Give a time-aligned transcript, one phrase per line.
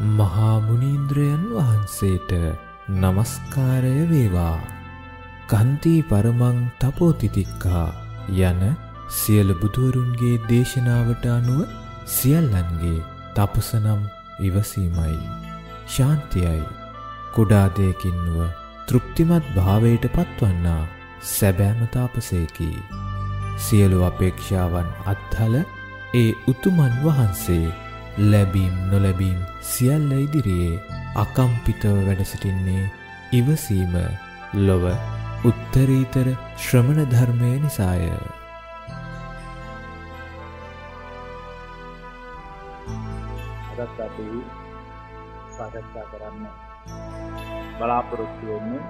[0.00, 2.32] මහා මුනීන්ද්‍රයන් වහන්සේට
[2.96, 4.58] নমස්කාරය වේවා.
[5.48, 7.88] කන්ති පරමං තපෝතිතික්කා
[8.28, 8.60] යන
[9.10, 11.66] සියලු බුදුවරුන්ගේ දේශනාවට අනුව
[12.06, 14.02] සියල්ලන්ගේ තපසනම්
[14.40, 15.18] ඉවසීමයි.
[15.86, 16.62] ශාන්තියයි.
[17.34, 18.46] කුඩා දෙයකින් නුව
[18.88, 20.82] තෘප්තිමත් භාවයට පත්වන්නා
[21.26, 22.70] සැබෑම තාපසේකි.
[23.58, 25.54] සියලු අපේක්ෂාවන් අත්හල
[26.14, 27.87] ඒ උතුමන් වහන්සේ
[28.20, 30.82] ලැබීම් නොලැබීම් සියල්ල ඉදිරියේ
[31.16, 32.90] අකම්පිතව වැඩසිටින්නේ
[33.32, 33.94] ඉවසීම
[34.60, 34.84] ලොව
[35.44, 36.28] උත්තරීතර
[36.58, 38.08] ශ්‍රමණ ධර්මය නිසාය.
[43.78, 44.26] අදත් අපි
[45.54, 46.44] සාකච්ඡා කරන්න
[47.78, 48.82] බලාපොරොත්තු වෙන්නේ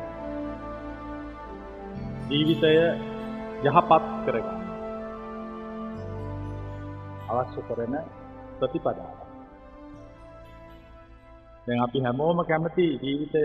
[2.31, 2.73] ජීවිතය
[3.67, 4.67] යහපත් කරගන්න
[7.31, 7.95] අවශ්‍ය කරන
[8.59, 9.18] ප්‍රතිපදාව.
[11.69, 13.43] දැන් අපි හැමෝම කැමති ජීවිතය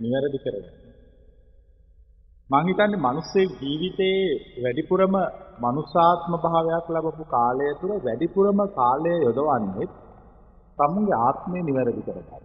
[0.00, 0.66] නිවැරදි කරගන්න.
[2.50, 4.24] මං හිතන්නේ මිනිස්සේ ජීවිතයේ
[4.62, 5.14] වැඩිපුරම
[5.60, 9.88] මනුෂ්‍යාත්ම භාවයක් ලැබපු කාලය තුළ වැඩිපුරම කාලය යොදවන්නේ
[10.78, 12.44] තමුන්ගේ ආත්මය නිවැරදි කරගන්න.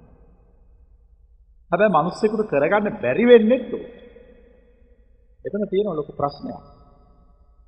[1.72, 3.72] හැබැයි මිනිස්සෙකුට කරගන්න බැරි වෙන්නේ ඒක.
[5.46, 6.64] එතන තියෙන ලොකු ප්‍රශ්නයක්.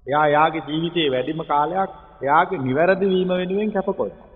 [0.07, 4.30] එයා යාගේ ජීවිතයේ වැඩිම කාලයක් එයාගේ නිවැරදි වීම වෙනුවෙන් කැපකොල්ලා.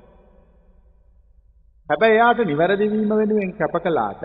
[1.89, 4.23] හැබැයි එයාට නිවැරදි වීම වෙනුවෙන් කැප කළාට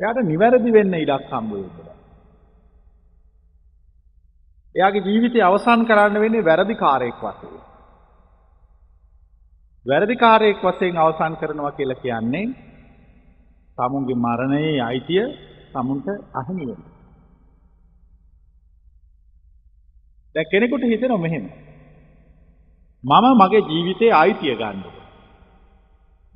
[0.00, 1.96] එයාට නිවැරදි වෙන්න ඉඩක් හම්බ වෙන්නේ
[4.74, 7.54] එයාගේ ජීවිතය අවසන් කරන්න වෙන්නේ වැරදිකාරයෙක් වශයෙන්.
[9.86, 12.46] වැරදිකාරයෙක් වශයෙන් අවසන් කරනවා කියලා කියන්නේ
[13.78, 15.24] තමුන්ගේ මරණයේ අයිතිය
[15.72, 16.92] තමුන්ට අහිමි වෙනවා.
[20.34, 21.46] දැන් කෙනෙකුට හිතෙනවා මෙහෙම.
[23.04, 24.80] මම මගේ ජීවිතයේ අයිතිය ගන්න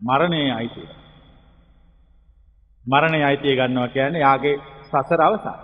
[0.03, 0.89] මරණයේ අයිතිය.
[2.87, 5.59] මරණයේ අයිතිය ගන්නවා කියන්නේ යාගේ සසර අවසන්.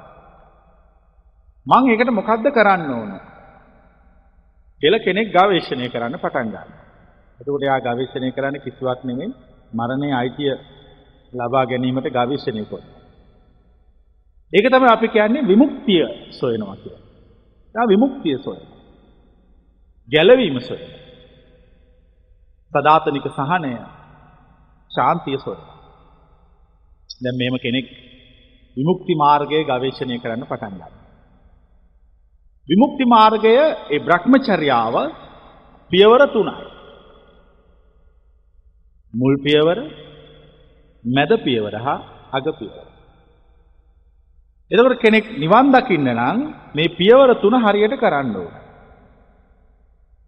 [1.67, 3.13] මං ඒකට මොකද්ද කරන්න ඕන?
[4.83, 6.85] කියලා කෙනෙක් ගවේෂණය කරන්න පටන් ගන්නවා.
[7.39, 9.33] එතකොට එයා ගවේෂණය කරන්නේ කිසිවක් නෙමෙයි
[9.73, 10.55] මරණයේ අයිතිය
[11.33, 12.95] ලබා ගැනීමට ගවේෂණය කරනවා.
[14.52, 17.05] ඒක තමයි අපි කියන්නේ විමුක්තිය සොයනවා කියලා.
[17.75, 18.80] එයා විමුක්තිය සොයනවා.
[20.08, 21.01] ගැලවීම සොයනවා.
[22.73, 23.73] සදාතනික සහනය
[24.96, 25.77] ශාන්තිය සොයනවා.
[27.20, 27.86] දැන් මේම කෙනෙක්
[28.77, 30.90] විමුක්ති මාර්ගයේ ගවේෂණය කරන්න පටන් ගන්නවා.
[32.68, 34.95] විමුක්ති මාර්ගය ඒ බ්‍රහ්මචර්යාව
[35.90, 36.57] පියවර තුනයි.
[39.14, 39.79] මුල් පියවර,
[41.05, 41.98] මැද පියවර හා
[42.33, 42.86] අග පියවර.
[44.70, 46.39] එතකොට කෙනෙක් නිවන් දකින්න නම්
[46.74, 48.55] මේ පියවර තුන හරියට කරන්න ඕන.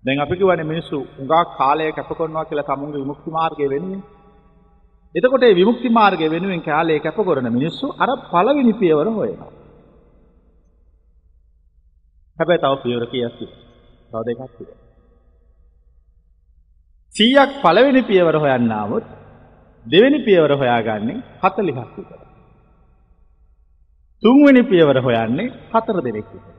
[0.05, 4.03] දැන් අපි කියවනේ මිනිස්සු උඟා කාලය කැප කරනවා කියලා තමුන්ගේ විමුක්ති මාර්ගය වෙනුවෙන්.
[5.15, 9.53] එතකොට මේ විමුක්ති මාර්ගය වෙනුවෙන් කාලය කැප කරන මිනිස්සු අර පළවෙනි පියවර හොයනවා.
[12.39, 13.63] හැබැයි තව පියවර කීයක් තියෙනවා?
[14.13, 14.87] තව දෙකක් තියෙනවා.
[17.15, 19.07] 100ක් පළවෙනි පියවර හොයන්න આવොත්
[19.87, 22.21] දෙවෙනි පියවර හොයාගන්නේ 40ක් විතර.
[24.23, 26.55] තුන්වෙනි පියවර හොයන්නේ හතර දෙනෙක් විතර.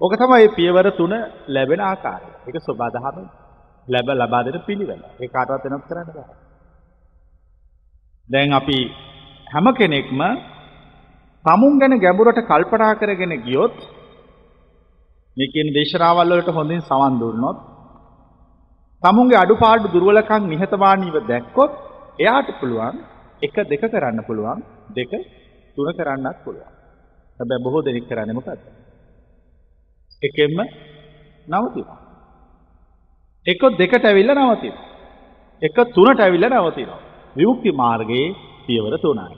[0.00, 1.12] ඕක තමයි පියවර තුන
[1.48, 2.28] ලැබෙන ආකාරය.
[2.46, 3.16] ඒක සබදාහම
[3.88, 5.00] ලැබ ලබා දෙන පිළිවෙල.
[5.20, 6.28] ඒ කාටවත් වෙනස් කරන්න බෑ.
[8.28, 8.78] දැන් අපි
[9.46, 10.20] හැම කෙනෙක්ම
[11.44, 13.76] තමුන් ගැන ගැඹුරට කල්පනා කරගෙන ගියොත්
[15.36, 17.58] මේ කියන දේශනාවල් වලට හොඳින් සවන් දුන්නොත්
[19.02, 21.72] තමුන්ගේ අඩුපාඩු දුර්වලකම් නිහතමානීව දැක්කොත්
[22.18, 22.96] එයාට පුළුවන්
[23.42, 24.60] එක දෙක කරන්න පුළුවන්
[24.90, 25.12] දෙක
[25.76, 26.72] තුන කරන්නත් පුළුවන්.
[27.38, 28.62] හැබැයි බොහෝ දෙනෙක් කරන්නේ මොකද්ද?
[30.22, 30.58] එකෙන්ම
[31.46, 32.05] නවතිනවා.
[33.46, 34.84] එක දෙකට ඇවිල්ලා නවතිනවා.
[35.62, 37.00] එක තුනට ඇවිල්ලා නවතිනවා.
[37.36, 38.34] විමුක්ති මාර්ගයේ
[38.66, 39.36] පියවර තුනයි.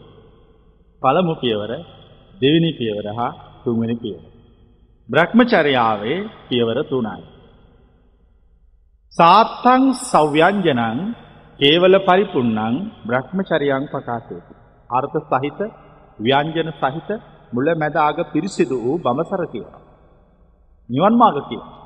[1.02, 1.72] පළමු පියවර
[2.40, 3.32] දෙවෙනි පියවර හා
[3.64, 4.24] තුන්වෙනි පියවර.
[5.08, 7.22] බ්‍රහ්මචර්යාවේ පියවර තුනයි.
[9.14, 10.98] සාත්තං සව්‍යංජනං
[11.60, 12.76] කේවල පරිපුන්නං
[13.06, 14.54] බ්‍රහ්මචරියං ප්‍රකාශයති.
[14.90, 15.60] අර්ථ සහිත
[16.18, 17.08] ව්‍යංජන සහිත
[17.52, 19.80] මුල මැද අග පිරිසිදු වූ බමසර කියලා.
[20.88, 21.77] නිවන් මාර්ග කියලා.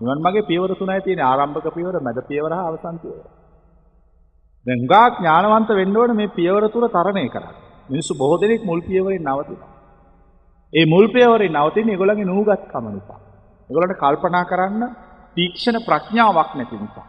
[0.00, 3.26] නිවන් මාර්ගයේ පියවර තුනයි තියෙන ආරම්භක පියවර, මැද පියවර හා අවසන් පියවර.
[4.66, 7.54] දැන් හුඟා ඥානවන්ත වෙන්න ඕනේ මේ පියවර තුන තරණය කරන්න.
[7.88, 9.70] මිනිස්සු බොහෝ දෙනෙක් මුල් පියවරෙන් නවතිනවා.
[10.72, 13.20] ඒ මුල් පියවරෙන් නවතින්නේ ඒගොල්ලන්ගේ නුහුගත්කම නිසා.
[13.70, 14.82] ඒගොල්ලන්ට කල්පනා කරන්න
[15.36, 17.06] තීක්ෂණ ප්‍රඥාවක් නැති නිසා.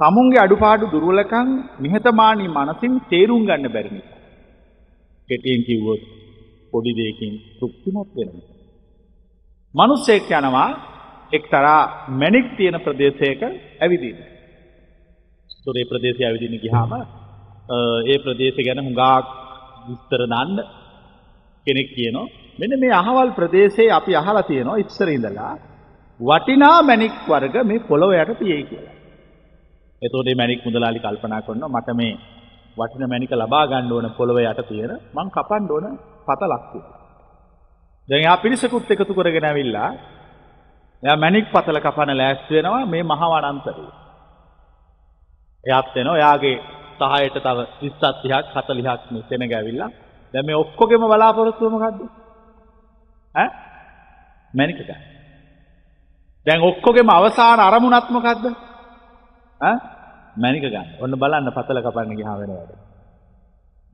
[0.00, 1.48] තමුන්ගේ අඩුපාඩු දුර්වලකම්
[1.80, 4.20] නිහතමානී මනසින් තේරුම් ගන්න බැරි නිසා.
[5.28, 6.02] කෙටියෙන් කිව්වොත්
[6.72, 8.48] පොඩි දෙයකින් තෘප්තිමත් වෙනවා.
[9.74, 10.70] මිනිස්සෙක් යනවා
[11.32, 11.80] එක්තරා
[12.12, 13.42] මැණික් තියෙන ප්‍රදේශයක
[13.78, 14.20] ඇවිදින්න.
[15.64, 16.92] තොරේ ප්‍රදේශය ඇවිදින ගියාම
[18.04, 19.26] ඒ ප්‍රදේශය ගැන හුඟක්
[19.86, 20.58] විස්තර දන්න
[21.66, 22.26] කෙනෙක් කියනවා
[22.58, 25.54] මෙන්න මේ අහවල් ප්‍රදේශයේ අපි අහලා තියෙනවා ඉස්සර ඉඳලා
[26.20, 28.94] වටිනා මැණික් වර්ග මේ පොළොව යට තියෙයි කියලා.
[30.02, 32.14] එතකොට මේ මැණික් මුදලාලි කල්පනා කරනවා මට මේ
[32.76, 35.86] වටින මැණික ලබා ගන්න ඕන පොළොව යට තියෙන මං කපන්න ඕන
[36.26, 36.98] පතලක් කියලා.
[38.08, 39.90] දැන් එයා පිරිසකුත් එකතු කරගෙන ඇවිල්ලා
[41.02, 43.90] එයා මැණික් පතල කපන ලෑස්ති වෙනවා මේ මහ වනාන්තරේ.
[45.64, 46.56] එයාත් වෙනවා එයාගේ
[47.00, 49.90] සහයට තව 30ක් 30ක් 40ක් මේ සෙනග ඇවිල්ලා
[50.34, 52.00] දැන් මේ ඔක්කොගෙම බලාපොරොත්තුව මොකද්ද?
[53.34, 53.48] ඈ
[54.54, 55.02] මැණික ගන්න.
[56.46, 58.44] දැන් ඔක්කොගෙම අවසාන අරමුණක් මොකද්ද?
[59.60, 59.76] ඈ
[60.36, 60.88] මැණික ගන්න.
[61.00, 62.72] ඔන්න බලන්න පතල කපන්න ගියාම වෙනවද?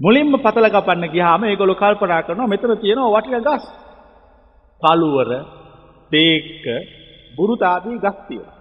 [0.00, 3.64] මුලින්ම පතල කපන්න ගියාම ඒගොල්ලෝ කල්පනා කරනවා මෙතන තියෙනවා වටිනා ගස්.
[4.82, 5.30] කළුවර,
[6.12, 6.64] තේක්ක,
[7.38, 8.56] බුරුතාදී ගස් තියෙනවා.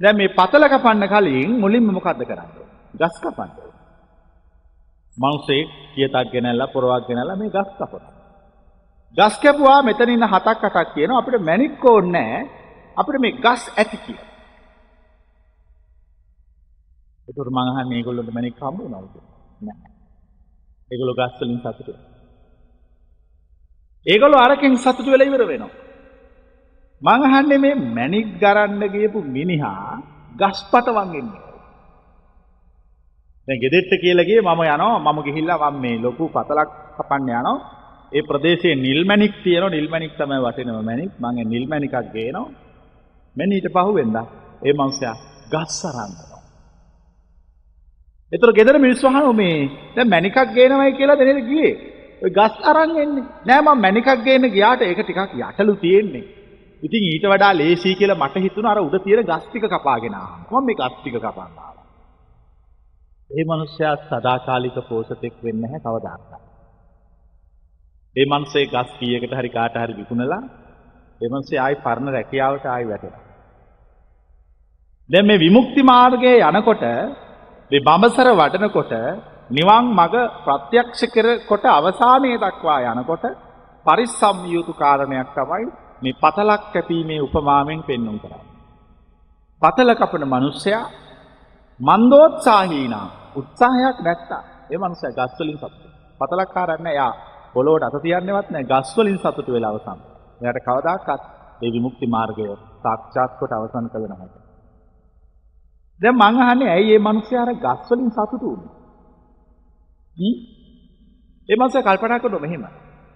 [0.00, 2.66] දැන් මේ පතල කපන්න කලින් මුලින්ම මොකද්ද කරන්නේ?
[2.94, 3.50] ගස් කපන්න.
[5.16, 8.12] මනුස්සෙක් කියතක් ගෙනල්ලා පොරවක් ගෙනල්ලා මේ ගස් කපනවා.
[9.16, 12.42] ගස් කැපුවා මෙතන ඉන්න හතක් අටක් කියනවා අපිට මැණික් ඕනේ නැහැ.
[12.96, 14.28] අපිට මේ ගස් ඇති කියලා.
[17.28, 19.14] ඒකට මං අහන්නේ මේගොල්ලන්ට මැණික් හම්බ වුණාද?
[19.60, 19.90] නැහැ.
[20.90, 21.92] ඒගොල්ලෝ ගස් වලින් සතුටු.
[24.06, 25.89] ඒගොල්ලෝ අරකින් සතුටු වෙලා ඉවර වෙනවා.
[27.02, 29.92] මං අහන්නේ මේ මැණික් ගරන්න ගියපු මිනිහා
[30.36, 31.42] ගස්පටවන් එන්නේ.
[33.48, 37.56] දැන් ගෙදෙට්ට කියලා ගියේ මම යනවා මම ගිහිල්ලා මම මේ ලොකු පතලක් කපන්න යනවා.
[38.12, 41.10] ඒ ප්‍රදේශයේ නිල් මැණික් තියෙනවා නිල් මැණික් තමයි වටිනම මැණික්.
[41.18, 42.48] මම ඒ නිල් මැණිකක් ගේනවා.
[43.36, 44.16] මෙන්න ඊට පහුවෙන්ද
[44.62, 45.16] ඒ මනුස්සයා
[45.52, 46.12] ගස් අරන්
[48.32, 49.56] එතකොට ගෙදර මිනිස්සු අහනවා මේ
[49.94, 51.72] දැන් මැණිකක් ගේනවයි කියලා දෙනෙක් ගියේ.
[52.22, 53.24] ඔය ගස් අරන් එන්නේ.
[53.46, 56.39] නෑ මම මැණිකක් ගේන්න ගියාට ඒක ටිකක් යටලු තියෙන්නේ.
[56.82, 60.46] ඉතින් ඊට වඩා ලේසි කියලා මට හිතුණා අර උඩ තියෙන ගස් ටික කපාගෙන ආවා.
[60.52, 61.86] මම මේ ගස් ටික කපන්න ආවා.
[63.30, 66.30] ඒ මිනිස්සයා සදාකාලික පෝෂතෙක් වෙන්නේ නැහැ කවදාවත්.
[68.16, 70.42] ඒ මනුස්සේ ගස් කීයකට හරි කාට හරි විකුණලා
[71.20, 73.24] ඒ මනුස්සේ ආයි පරණ රැකියාවට ආයි වැටෙනවා.
[75.10, 76.82] දැන් මේ විමුක්ති මාර්ගයේ යනකොට
[77.70, 78.92] මේ බඹසර වඩනකොට
[79.50, 83.24] නිවන් මඟ ප්‍රත්‍යක්ෂ කරකොට අවසානයේ දක්වා යනකොට
[83.86, 85.66] පරිස්සම් යුතු කාරණයක් තමයි
[86.02, 88.48] මේ පතලක් කැපීමේ උපමාවෙන් පෙන්වුම් කරන්නේ.
[89.62, 90.84] පතල කපන මිනිසයා
[91.80, 93.06] මන්දෝත්සාහීනා
[93.36, 94.42] උත්සාහයක් නැත්තා.
[94.70, 95.88] ඒ මිනිසයා ගස් වලින් සතුටු.
[96.20, 97.12] පතලක් කාරන්නේ යා
[97.54, 99.98] පොළොවට අත තියන්නේවත් නැහැ ගස් වලින් සතුටු වෙලා අවසන්.
[100.40, 101.22] එයාට කවදාකවත්
[101.62, 102.44] ඒ විමුක්ති මාර්ගය
[102.82, 104.28] සාක්ෂාත් කොට අවසන් කළ නැහැ.
[106.00, 108.70] දැන් මං අහන්නේ ඇයි මේ මිනිස්සයා අර ගස් වලින් සතුටු වුනේ?
[110.16, 110.36] හ්ම්?
[111.48, 112.64] ඒ මිනිස්සයා කල්පනා කරනවා මෙහෙම.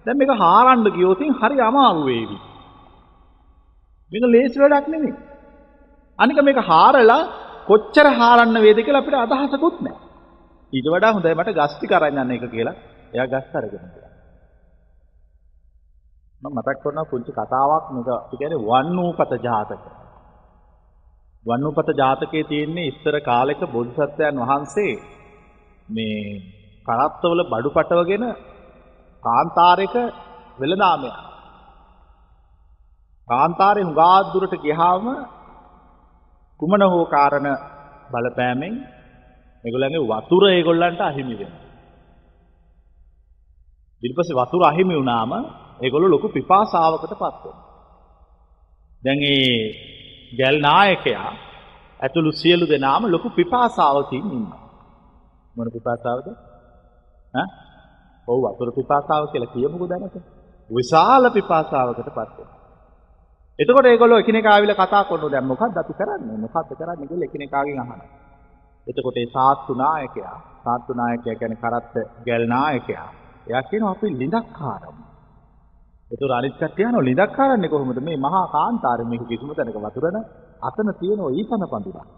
[0.05, 2.37] දැන් මේක හාරන්න ගියොත් හරි අමාරු වේවි.
[4.11, 5.13] මේක ලේසි වැඩක් නෙමෙයි.
[6.19, 7.21] අනික මේක හාරලා
[7.67, 10.01] කොච්චර හාරන්න වේද කියලා අපිට අදහසකුත් නැහැ.
[10.73, 12.75] ඊට වඩා හොඳයි මට ගස් ටික අරන් යන්න එක කියලා.
[13.13, 14.11] එයා ගස් අරගෙන ගියා.
[16.41, 19.83] මම මතක් කරනවා පුංචි කතාවක් මේක කියන්නේ වන්නූපත ජාතක.
[21.45, 24.93] වන්නූපත ජාතකයේ තියෙන්නේ ඉස්සර කාලෙක බෝධිසත්වයන් වහන්සේ
[25.89, 26.19] මේ
[26.85, 28.25] කරත්තවල බඩු පටවගෙන
[29.23, 29.95] කාන්තාරයක
[30.59, 31.34] වෙළඳාමයක්.
[33.27, 35.05] කාන්තාරේ හුඟා දුරට ගියාම
[36.59, 37.47] කුමන හෝ කාරණ
[38.11, 38.75] බලපෑමෙන්
[39.63, 41.63] ඒගොල්ලන්ගේ වතුර ඒගොල්ලන්ට අහිමි වෙනවා.
[44.03, 45.31] ඊට පස්සේ වතුර අහිමි වුණාම
[45.81, 47.57] ඒගොල්ලෝ ලොකු පිපාසාවකට පත් වෙනවා.
[49.03, 49.55] දැන් ඒ
[50.31, 51.29] ගැල් නායකයා
[51.99, 54.63] ඇතුළු සියලු දෙනාම ලොකු පිපාසාවකින් ඉන්නවා.
[55.55, 56.27] මොන පිපාසාවද?
[57.33, 57.47] ඈ?
[58.27, 60.15] ඔව් වතුර පිපාසාව කියලා කියමුකෝ දැනට.
[60.69, 62.54] විශාල පිපාසාවකට පත් වෙනවා.
[63.59, 66.37] එතකොට ඒගොල්ලෝ එකිනෙකා ආවිලා කතා කරනවා දැන් මොකක්ද අපි කරන්නේ?
[66.37, 68.09] මොකක්ද කරන්නේ කියලා එකිනෙකාගෙන් අහනවා.
[68.87, 71.95] එතකොට ඒ සාත්තු නායකයා, සාත්තු නායකයා කියන්නේ කරත්ත
[72.25, 73.07] ගැල් නායකයා.
[73.47, 75.03] එයා කියනවා අපි ලිඳක් කාරමු.
[76.11, 77.99] ඒතර අනිත් කට්ටිය අහනවා ලිඳක් කාරන්නේ කොහොමද?
[77.99, 80.17] මේ මහා කාන්තාරේ මේක කිසිම තැනක වතුරන
[80.61, 82.09] අතන තියෙන ඊතන පඳුරක්.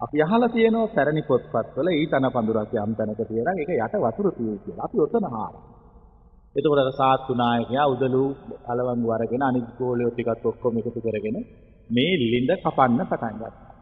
[0.00, 4.84] අපි අහලා තියෙනවා පැරණි පොත්පත්වල ඊතන පඳුරක් යම් තැනක තියෙනවා ඒක යට වතුර තියෙයි කියලා.
[4.84, 5.64] අපි ඔතන හාරා.
[6.56, 8.24] එතකොට අර සාත්තු නායකයා උදළු
[8.68, 11.38] අලවංගු අරගෙන අනිත් ගෝලියෝ ටිකත් ඔක්කොම එකතු කරගෙන
[11.90, 13.72] මේ ලිඳ කපන්න පටන් ගත්තා.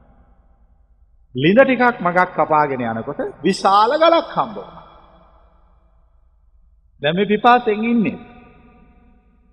[1.34, 4.82] ලිඳ ටිකක් මගක් කපාගෙන යනකොට විශාල ගලක් හම්බ වුණා.
[7.02, 8.18] දැන් මේ පිපාසෙන් ඉන්නේ.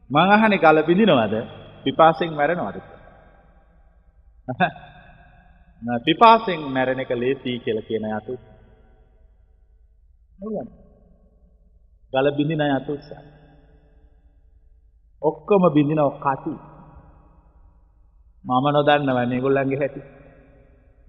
[0.10, 1.36] මං අහන්නේ ගල බිඳිනවද?
[1.86, 2.78] පිපාසෙන් මැරෙනවද?
[6.06, 8.34] පිපාසෙන් මැරෙන එක ලේසි කියලා කියන යතු.
[10.40, 10.70] නේද?
[12.14, 13.26] ගල බිඳින අය අත උස්සන්න.
[15.22, 16.54] ඔක්කොම බිඳින කටි.
[18.46, 20.02] මම නොදන්නවනේ ඒගොල්ලන්ගේ හැටි.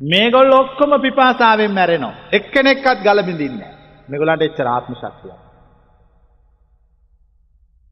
[0.00, 2.14] මේගොල්ලෝ ඔක්කොම පිපාසාවෙන් මැරෙනවා.
[2.32, 3.78] එක්කෙනෙක්වත් ගල බින්දින්නේ නැහැ.
[4.08, 5.38] මේගොල්ලන්ට එච්චර ආත්ම ශක්තියක්.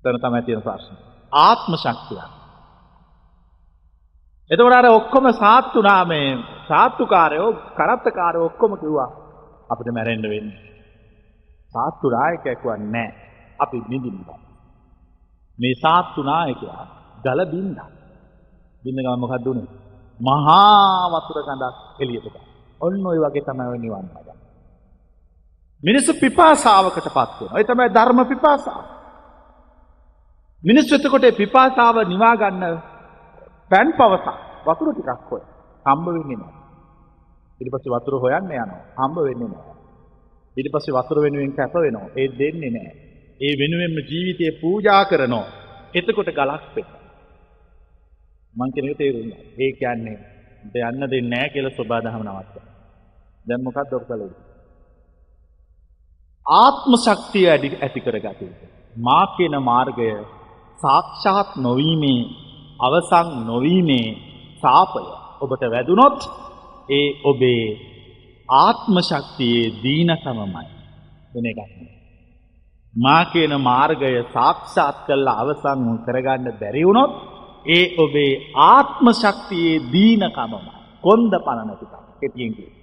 [0.03, 0.99] එතන තමයි තියෙන ප්‍රශ්නේ.
[1.33, 2.31] ආත්ම ශක්තියක්.
[4.51, 6.29] එතකොට අර ඔක්කොම සාත්තු නාමේ
[6.69, 9.11] සාත්තුකාරයෝ කරත්තකාරයෝ ඔක්කොම කිව්වා
[9.71, 10.78] අපිට මැරෙන්න වෙන්නේ.
[11.79, 13.09] සාත්තු නායකයෙක් වන්නේ
[13.59, 14.21] අපි නිදින්න.
[15.59, 16.85] මේ සාත්තු නායකයා
[17.25, 17.91] ගල බින්දා.
[18.83, 19.69] බින්න ගමන් මොකක්ද උනේ?
[20.21, 22.47] මහා වතුර ගඳක් එළියට ගන්න.
[22.81, 24.33] ඔන්න ඔය වගේ තමයි ඔය නිවන් මාර්ගය.
[25.83, 27.59] මිනිස්සු පිපාසාවකට පත් වෙනවා.
[27.59, 28.85] ඒ තමයි ධර්ම පිපාසාව.
[30.63, 32.65] මිනිස්සු එතකොට පිපාසාව නිවා ගන්න
[33.71, 34.27] පැන් පවසක්
[34.67, 35.43] වතුර ටිකක් හොය.
[35.87, 36.63] හම්බ වෙන්නේ නැහැ.
[37.61, 38.81] ඊට පස්සේ වතුර හොයන්න යනවා.
[38.97, 39.68] හම්බ වෙන්නේ නැහැ.
[40.59, 42.09] ඊට පස්සේ වතුර වෙනුවෙන් කැප වෙනවා.
[42.17, 42.95] ඒ දෙන්නේ නැහැ.
[43.41, 45.47] ඒ වෙනුවෙන්ම ජීවිතය පූජා කරනවා.
[45.95, 47.03] එතකොට ගලක් වෙනවා.
[48.55, 49.43] මං කෙනෙක් තේරුණා.
[49.59, 50.17] ඒ කියන්නේ
[50.65, 52.67] යන්න දෙන්නේ නැහැ කියලා සබා දහම නවත්තා.
[53.47, 54.35] දැන් මොකක්ද ඔබ කළේ?
[56.47, 58.69] ආත්ම ශක්තිය ඇති කරගත යුතුයි.
[58.99, 60.11] මා කියන මාර්ගය
[60.79, 62.21] සාක්ෂාත් නොවීමේ
[62.81, 64.09] අවසන් නොවීමේ
[64.63, 65.05] සාපය
[65.41, 66.19] ඔබට වැදුනොත්
[66.89, 67.65] ඒ ඔබේ
[68.49, 70.67] ආත්ම ශක්තියේ දීනකමමයි
[71.35, 71.61] වෙන එකක්.
[72.95, 77.13] මා කියන මාර්ගය සාක්ෂාත් කරලා අවසන් කරගන්න බැරි වුණොත්
[77.67, 78.33] ඒ ඔබේ
[78.67, 80.55] ආත්ම ශක්තියේ දීනකමම
[81.05, 82.77] කොන්ද පණ නැතිකම කෙටියෙන් කිව්වොත්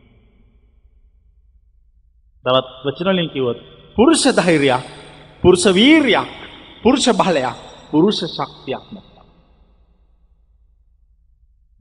[2.45, 3.59] තවත් වචන වලින් කිව්වොත්
[3.97, 4.83] පුරුෂ ධෛර්යයක්
[5.43, 6.29] පුරුෂ වීරියක්
[6.83, 7.57] පුරුෂ බලයක්
[7.91, 9.27] පුරුෂ ශක්තියක් නැත්නම්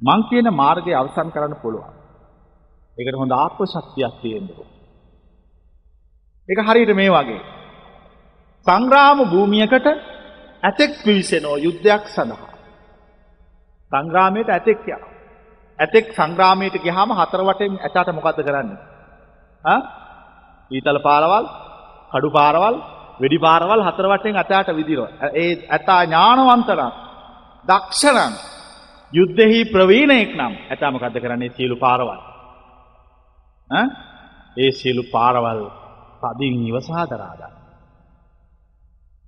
[0.00, 1.93] මං කියන මාර්ගය අවසන් කරන්න පුළුවන්.
[2.98, 4.70] ඒකට හොඳ ආත්ම ශක්තියක් තියෙන්න ඕන
[6.48, 7.42] ඒක හරියට මේ වගේ
[8.66, 9.86] සංග්‍රාම භූමියකට
[10.62, 12.54] ඇතෙක් පිවිසෙනෝ යුද්ධයක් සඳහා
[13.92, 15.12] සංග්‍රාමයට ඇතෙක් යනවා.
[15.78, 18.80] ඇතෙක් සංග්‍රාමයට ගියාම හතර වටෙන් ඇතාට මොකද්ද කරන්නේ?
[19.64, 19.80] ආ?
[20.70, 21.46] ඊතල පාරවල්,
[22.12, 22.76] කඩු පාරවල්,
[23.20, 25.30] වෙඩි පාරවල් හතර වටෙන් ඇතාට විදිනවා.
[25.34, 26.92] ඒ ඇතා ඥානවන්තනම්,
[27.66, 28.32] දක්ෂනම්,
[29.12, 31.54] යුද්ධෙහි ප්‍රවීණයෙක් නම් ඇතා මොකද්ද කරන්නේ?
[31.56, 32.33] සියලු පාරවල්.
[33.70, 33.86] ඈ?
[34.56, 35.60] ඒ සියලු පාරවල්
[36.22, 37.54] පදින් ඉවසා දරා ගන්න.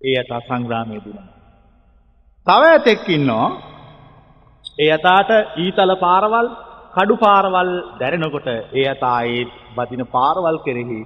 [0.01, 1.29] ඒ ඇතා සංග්‍රාමයේ දිනන.
[2.47, 3.49] තව ඇතෙක් ඉන්නවා
[4.79, 6.49] ඒ අතාට ඊතල පාරවල්
[6.97, 9.43] කඩු පාරවල් දැරෙනකොට ඒ අතා ඒ
[9.77, 11.01] බදින පාරවල් කෙරෙහි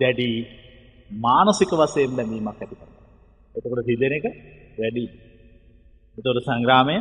[0.00, 0.30] දැඩි
[1.10, 3.04] මානසික වශයෙන් බැඳීමක් ඇති කරනවා.
[3.54, 4.26] එතකොට හිතෙන එක
[4.78, 5.04] වැඩි.
[6.18, 6.96] එතකොට සංග්‍රාමය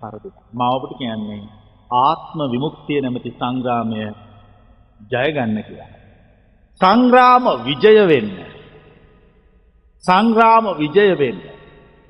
[0.00, 0.28] පරදු.
[0.52, 1.42] මම ඔබට කියන්නේ
[1.90, 4.00] ආත්ම විමුක්තිය නැමැති සංග්‍රාමය
[5.00, 5.90] ජය ගන්න කියලා.
[6.80, 8.30] සංග්‍රාම විජය වෙන්න.
[10.04, 11.40] සංග්‍රාම විජය වෙන්න.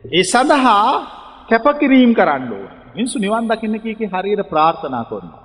[0.04, 0.88] ඒ සඳහා
[1.48, 2.70] කැපකිරීම කරන්න ඕන.
[2.94, 5.44] මිනිස්සු නිවන් දකින්න කිය කී හරියට ප්‍රාර්ථනා කරනවා.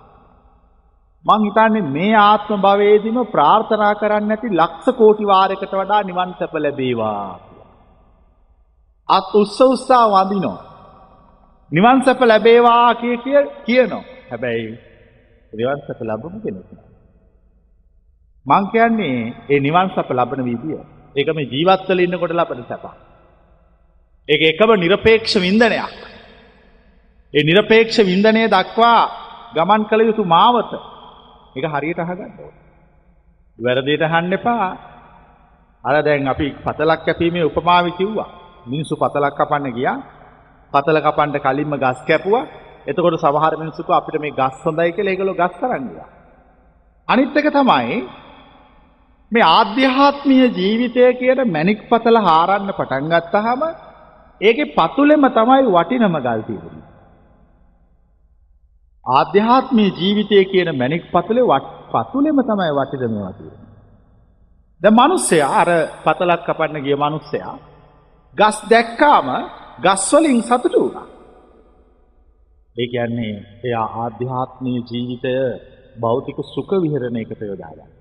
[1.26, 7.40] මං හිතන්නේ මේ ආත්ම භවයේදීම ප්‍රාර්ථනා කරන්නේ නැති ලක්ෂ කෝටි වාරයකට වඩා නිවන් සැප ලැබේවා
[9.10, 10.62] අත් උස්ස උස්සා වඳිනවා.
[11.72, 14.04] නිවන් සැප ලැබේවා කිය කිය කියනවා.
[14.30, 14.72] හැබැයි
[15.54, 16.83] නිවන් සැප ලැබුණු කෙනෙක් නෑ.
[18.46, 20.80] මං කියන්නේ ඒ නිවන් සප ලබන විදිය.
[21.16, 22.86] ඒක මේ ජීවත්වල ඉන්නකොට ලබන සැප.
[24.30, 25.94] ඒක එකම নিরপেক্ষ වින්දනයක්.
[27.34, 29.02] ඒ নিরপেক্ষ වින්දනය දක්වා
[29.56, 30.72] ගමන් කළ යුතු මාවත.
[31.56, 32.62] ඒක හරියට අහගන්න ඕනේ.
[33.60, 34.68] වැරදියට අහන්න එපා.
[35.84, 38.30] අර දැන් අපි පතලක් කැපීමේ උපමාව කිව්වා.
[38.66, 39.98] මිනිස්සු පතලක් කපන්න ගියා.
[40.74, 42.48] පතල කපන්න කලින්ම ගස් කැපුවා.
[42.88, 46.10] එතකොට සමහර මිනිස්සුක අපිට මේ ගස් හොඳයි කියලා ඒගොල්ලෝ ගස් තරන් ගියා.
[47.08, 48.23] අනිත් එක තමයි
[49.34, 53.62] මේ ආධ්‍යාත්මීය ජීවිතය කියන මැණික් පතල හාරන්න පටන් ගත්තාම
[54.42, 56.84] ඒකේ පතුලෙම තමයි වටිනම ගල් තියෙන්නේ.
[59.06, 61.60] ආධ්‍යාත්මී ජීවිතය කියන මැණික් පතුලේ
[61.92, 63.72] පතුලෙම තමයි වටිද මේවා තියෙන්නේ.
[64.82, 65.70] දැන් මිනිස්සයා අර
[66.06, 67.56] පතලක් කපන්න ගිය මිනිස්සයා
[68.36, 69.28] ගස් දැක්කාම
[69.80, 71.08] ගස් වලින් සතුටු වුණා.
[72.76, 75.34] ඒ කියන්නේ එයා ආධ්‍යාත්මී ජීවිතය
[76.02, 77.93] භෞතික සුඛ විහරණයකට යොදාගත්තා.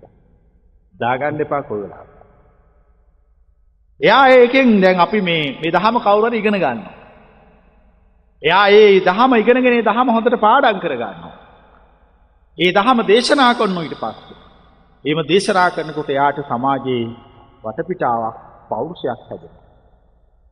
[1.02, 2.10] දාගන්න එපා කොයි වෙලාවක.
[4.00, 6.94] එයා ඒකෙන් දැන් අපි මේ මේ දහම කවුරු හරි ඉගෙන ගන්නවා.
[8.42, 11.34] එයා ඒ දහම ඉගෙනගෙන ඒ දහම හොඳට පාඩම් කරගන්නවා.
[12.58, 14.40] ඒ දහම දේශනා කරනවා ඊට පස්සේ.
[15.04, 17.04] එහෙම දේශනා කරනකොට එයාට සමාජයේ
[17.64, 18.36] වටපිටාවක්
[18.68, 19.62] පෞරුෂයක් හැදෙනවා.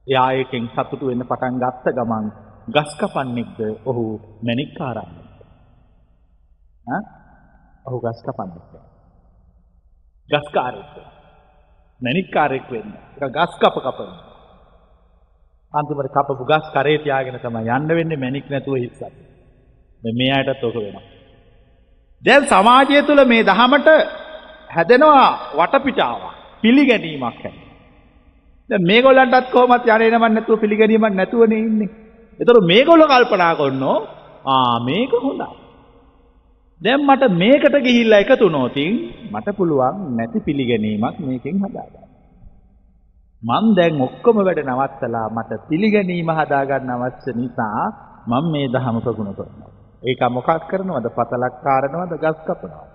[0.07, 2.27] එයා ඒකෙන් සතුටු වෙන්න පටන් ගත්ත ගමන්
[2.69, 4.05] ගස් කපන්නෙක්ද ඔහු
[4.43, 5.41] මැණික්කාරන්නෙක්ද?
[6.87, 7.03] ඈ?
[7.87, 8.90] ඔහු ගස් කපන්නෙක්ද?
[10.31, 10.97] ගස්කාරයෙක්ද?
[12.01, 12.91] මැණික්කාරයෙක් වෙන්න.
[13.17, 14.19] ඒක ගස් කප කපනවා.
[15.73, 19.15] අන්තිමට කපපු ගස් කරේ තියාගෙන තමයි යන්න වෙන්නේ මැණික් නැතුව හිස්සක්.
[20.03, 21.07] දැන් මේ අයටත් ඕක වෙනවා.
[22.23, 23.89] දැන් සමාජය තුළ මේ දහමට
[24.71, 25.27] හැදෙනවා
[25.59, 26.23] වටපිටාව
[26.63, 27.53] පිළිගැනීමක් හැ.
[28.71, 31.91] මේගොල්ලන්ටත් කොහොමත් යනේනමන් නැතුව පිළිගැනීමක් නැතුවන ඉන්නේ.
[32.41, 33.99] එතොර මේගොල්ල කල්පනා කොන්නෝ
[34.47, 35.49] ආ මේක හොඳයි.
[36.81, 38.93] දැම් මට මේකට ගිහිල්ල එකතු නෝතින්
[39.33, 42.07] මට පුළුවන් නැති පිළිගැනීමක් මේකින් හදාගන්න.
[43.43, 47.85] මන් දැන් ඔක්කොම වැඩ නවත්තලා මට පිළිගැනීම හදාගන්න අවශ්‍ය නිසා
[48.27, 49.73] මං මේ දහම ප්‍රගුණ කරනවා.
[50.03, 52.87] ඒක මොකක් කරනවද පතලක් කාරණවද ගස් කපනවා.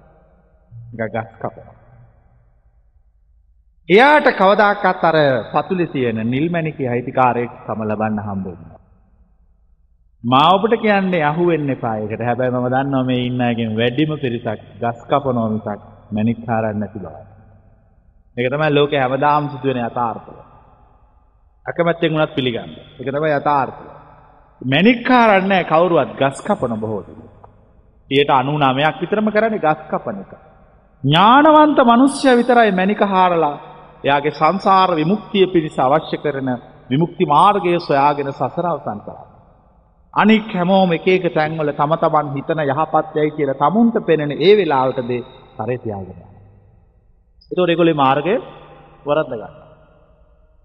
[0.98, 1.75] ගස් කපනවා.
[3.89, 5.18] එයාට කවදාකත් අර
[5.54, 8.75] පතුලි තියෙන නිල්මැණිකි අයිතිකාරයෙක් තම ලබන්න හම්බෙන්නේ.
[10.25, 12.22] මා ඔබට කියන්නේ අහුවෙන්න එපා ඒකට.
[12.22, 17.15] හැබැයි මම දන්නවා මේ ඉන්න අයගෙන් වැඩිම පිරිසක් ගස් කපනවා මිසක් මැණික් හරන්නේ නැති බව.
[18.38, 20.34] ඒක තමයි ලෝකේ හැමදාම සිදුවෙන යථාර්ථය.
[21.65, 22.72] අකමැත්තෙන් වුණත් පිළිගන්න.
[22.98, 23.86] ඒක තමයි යථාර්ථය.
[24.62, 27.32] මැණික් හරන්නේ කවුරුවත් ගස් කපන බොහෝ දෙනෙක්.
[28.12, 30.34] 99ක් විතරම කරන්නේ ගස් කපන එක.
[31.03, 33.55] ඥානවන්ත මිනිස්සයා විතරයි මැණික හාරලා
[34.03, 36.50] එයාගේ සංසාර විමුක්තිය පිණිස අවශ්‍ය කරන
[36.89, 39.35] විමුක්ති මාර්ගය සොයාගෙන සසර අවසන් කරා.
[40.15, 45.12] අනික් හැමෝම එක එක තැන්වල තම තමන් හිතන යහපත්යයි කියලා තමුන්ට පෙනෙන ඒ වෙලාවටද
[45.57, 46.19] තරේ තියාගෙන.
[47.51, 48.36] ඒතකොට ඒගොල්ලේ මාර්ගය
[49.05, 49.55] වරද්ද ගන්න.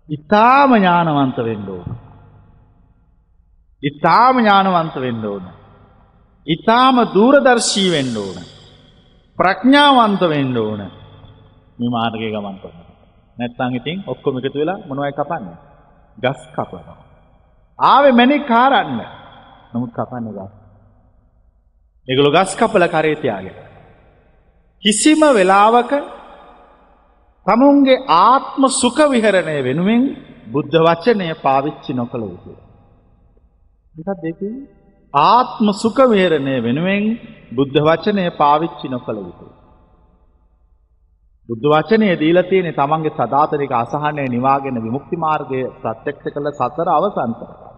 [0.08, 1.88] ඊටාම ඥානවන්ත වෙන්න ඕන.
[3.82, 5.44] ඊටාම ඥානවන්ත වෙන්න ඕන.
[6.46, 8.38] ඊටාම දූරදර්ශී වෙන්න ඕන.
[9.38, 10.80] ප්‍රඥාවන්ත වෙන්න ඕන.
[11.78, 12.90] මේ මාර්ගයේ ගමන් කරනවා.
[13.36, 15.58] නැත්නම් ඉතින් ඔක්කොම එකතු වෙලා මොනවයි කපන්නේ?
[16.18, 16.98] ගස් කපනවා.
[17.78, 19.00] ආවේ මැණික් කාරන්න.
[19.72, 20.52] නමුත් කපන්නේ ගස්.
[22.08, 23.56] ඒගොල්ලෝ ගස් කපලා කරේ තියාගෙන.
[24.82, 25.92] කිසිම වෙලාවක
[27.46, 30.02] තමුන්ගේ ආත්ම සුඛ විහරණය වෙනුවෙන්
[30.46, 32.58] බුද්ධ වචනය පාවිච්චි නොකළ යුතුය.
[33.94, 34.54] මොකක්ද ඒකේ?
[35.14, 37.04] ආත්ම සුඛ විහරණය වෙනුවෙන්
[37.52, 39.52] බුද්ධ වචනය පාවිච්චි නොකළ යුතුය.
[41.48, 47.69] බුද්ධ වචනය දීලා තියෙන්නේ තමන්ගේ සදාතනික අසහනය නිවාගෙන විමුක්ති මාර්ගය ප්‍රත්‍යක්ෂ කළ සතර අවසන් කරගන්න.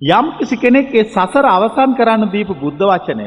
[0.00, 3.22] යම් කිසි කෙනෙක් ඒ සසර අවසන් කරන්න දීපු බුද්ධ වචනය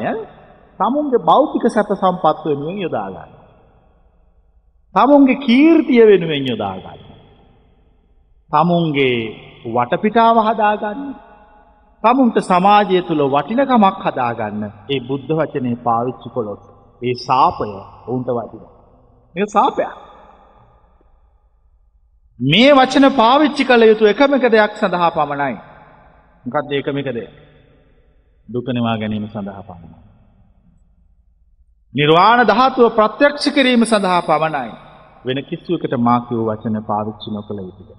[0.80, 3.32] තමුන්ගේ භෞතික සැප සම්පත් වෙනුවෙන් යොදා ගන්න.
[4.94, 7.00] තමුන්ගේ කීර්තිය වෙනුවෙන් යොදා ගන්න.
[8.50, 9.18] තමුන්ගේ
[9.66, 11.02] වටපිටාව හදා ගන්න.
[12.02, 16.62] තමුන්ට සමාජය තුළ වටිනකමක් හදාගන්න ඒ බුද්ධ වචනේ පාවිච්චි කළොත්
[17.02, 17.68] ඒ සාපය
[18.06, 18.64] ඔවුන්ට වටින.
[19.34, 19.92] මේ සාපයක්.
[22.38, 25.71] මේ වචන පාවිච්චි කළ යුතු එකම එක දෙයක් සඳහා පමණයි.
[26.44, 27.32] මොකක්ද ඒකම එක දෙයක්?
[28.48, 29.98] දුක නිවා ගැනීම සඳහා පමණයි.
[31.94, 34.70] නිර්වාණ ධාතුව ප්‍රත්‍යක්ෂ කිරීම සඳහා පමණයි.
[35.24, 37.96] වෙන කිසිවකට මා කිව් වචන පාවිච්චි නොකළ යුතුය.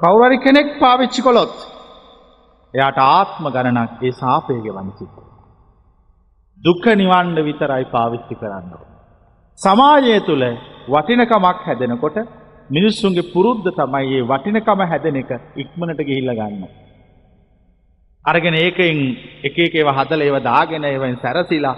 [0.00, 1.56] කවුරු හරි කෙනෙක් පාවිච්චි කළොත්
[2.74, 5.18] එයාට ආත්ම ගණනක් ඒ සාපය ගෙවන්න සිද්ධ.
[6.60, 8.70] දුක්ඛ නිවන්න විතරයි පාවිච්චි කරන්න.
[9.58, 10.44] සමාජය තුළ
[10.88, 12.16] වටිනකමක් හැදෙනකොට
[12.70, 16.64] මිනිස්සුන්ගේ පුරුද්ධ තමයි ඒ වටිනකම හැදෙන එක ඉක්මනට ගිහිල්ලා ගන්න.
[18.24, 18.98] අරගෙන ඒකෙන්
[19.42, 21.76] එක එක ඒවා හදලා ඒවා දාගෙන ඒවෙන් සැරසිලා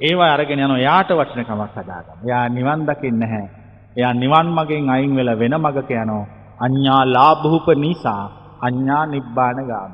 [0.00, 2.24] ඒවා අරගෙන යනවා යාට වටිනකමක් හදාගන්න.
[2.24, 3.48] එයා නිවන් දකින්නේ නැහැ.
[3.96, 6.26] එයා නිවන් මගෙන් අයින් වෙලා වෙන මගක යනවා.
[6.60, 8.24] අඤ්ඤා ලාභූප නිසා
[8.62, 9.92] අඤ්ඤා නිබ්බාන ගාම.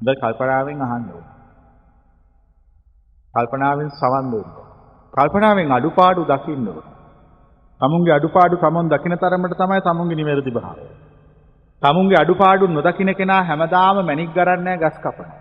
[0.00, 1.30] හොඳ කල්පනාවෙන් අහන්න ඕනේ.
[3.34, 4.50] කල්පනාවෙන් සවන් දෙන්න.
[5.14, 6.90] කල්පනාවෙන් අඩුපාඩු දකින්න ඕනේ.
[7.80, 10.86] තමුන්ගේ අඩුපාඩු තමන් දකින තරමට තමයි තමුන්ගේ නිවැරදි භාවය.
[11.82, 15.40] තමුන්ගේ අඩුපාඩු නොදකින කෙනා හැමදාම මැණික් ගරන්නේ ගස් කපනවා.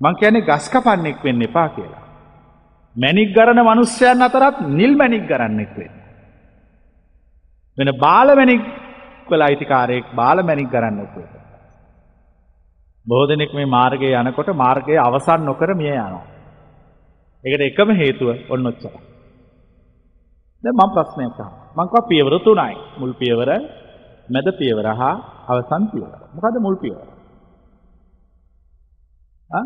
[0.00, 2.04] මං කියන්නේ ගස් කපන්නෙක් වෙන්න එපා කියලා.
[2.96, 5.96] මැණික් ගරන මිනිස්යන් අතරත් නිල් මැණික් ගරන්නෙක් වෙන්න.
[7.78, 8.62] වෙන බාල මැණික්
[9.28, 11.34] වල අයිතිකාරයෙක් බාල මැණික් ගරන්නෙක් වෙන්න.
[13.06, 16.24] බොහෝ දෙනෙක් මේ මාර්ගයේ යනකොට මාර්ගයේ අවසන් නොකර මිය යනවා.
[17.44, 19.00] ඒකට එකම හේතුව ඔන්න ඔච්චරයි.
[20.64, 21.66] දැන් මම ප්‍රශ්නයක් අහනවා.
[21.76, 22.74] මං කව පියවර තුනයි.
[22.98, 23.50] මුල් පියවර,
[24.28, 25.14] මැද පියවර හා
[25.48, 26.20] අවසන් පියවර.
[26.34, 27.06] මොකද මුල් පියවර?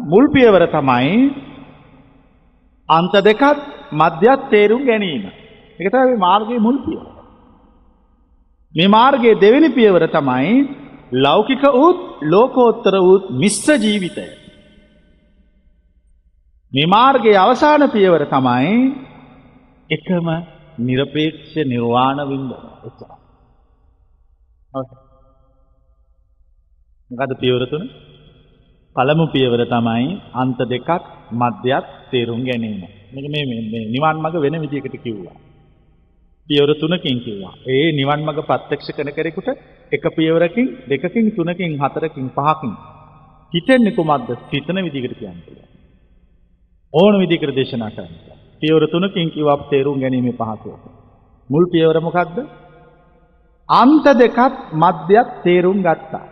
[0.04, 1.12] මුල් පියවර තමයි
[2.88, 3.58] අන්ත දෙකත්
[3.92, 5.24] මධ්‍යත් තේරුම් ගැනීම.
[5.80, 7.06] ඒක තමයි මාර්ගයේ මුල් පියවර.
[8.74, 10.50] මේ මාර්ගයේ දෙවෙනි පියවර තමයි
[11.16, 14.26] ලෞකික වූත් ලෝකෝත්තර වූත් මිශ්‍ර ජීවිතය.
[16.72, 18.74] මේ මාර්ගයේ අවසාන පියවර තමයි
[19.90, 20.26] එකම
[20.78, 23.19] নিরপেক্ষ නිර්වාණ වින්දනය.
[24.72, 24.98] එච්චරයි.
[27.10, 27.84] මොකද පියවර තුන?
[28.96, 30.90] පළමු පියවර තමයි අන්ත දෙකක්
[31.32, 32.82] මධ්‍යත් තේරුම් ගැනීම.
[33.12, 35.36] මේක මේ මේ නිවන් මඟ වෙන විදිහකට කිව්වා.
[36.48, 37.54] පියවර තුනකින් කිව්වා.
[37.66, 39.48] ඒ නිවන් මඟ ප්‍රත්‍යක්ෂ කරන කෙනෙකුට
[39.92, 42.72] එක පියවරකින් දෙකකින් තුනකින් හතරකින් පහකින්
[43.52, 45.68] හිතෙන්නේ කුමක්ද හිතන විදිහකට කියන්න පුළුවන්.
[46.94, 48.14] ඕන විදිහකට දේශනා කරන්න.
[48.62, 50.74] පියවර තුනකින් කිව්වා තේරුම් ගැනීම පහසුව.
[51.50, 52.36] මුල් පියවර මොකද්ද?
[53.70, 56.24] අන්ත දෙකත් මධ්‍යයක් තේරුම් ගත්තා.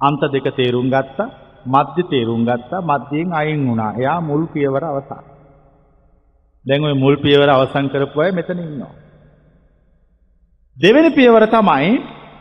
[0.00, 1.30] අන්ත දෙක තේරුම් ගත්තා
[1.66, 3.92] මධ්‍ය තේරුම් ගත්තා මධ්‍යයෙන් අයින් වුණා.
[3.92, 5.24] එයා මුල් පියවර අවසන්.
[6.64, 8.94] දැන් ওই මුල් පියවර අවසන් කරපු අය මෙතන ඉන්නවා.
[10.76, 11.92] දෙවෙනි පියවර තමයි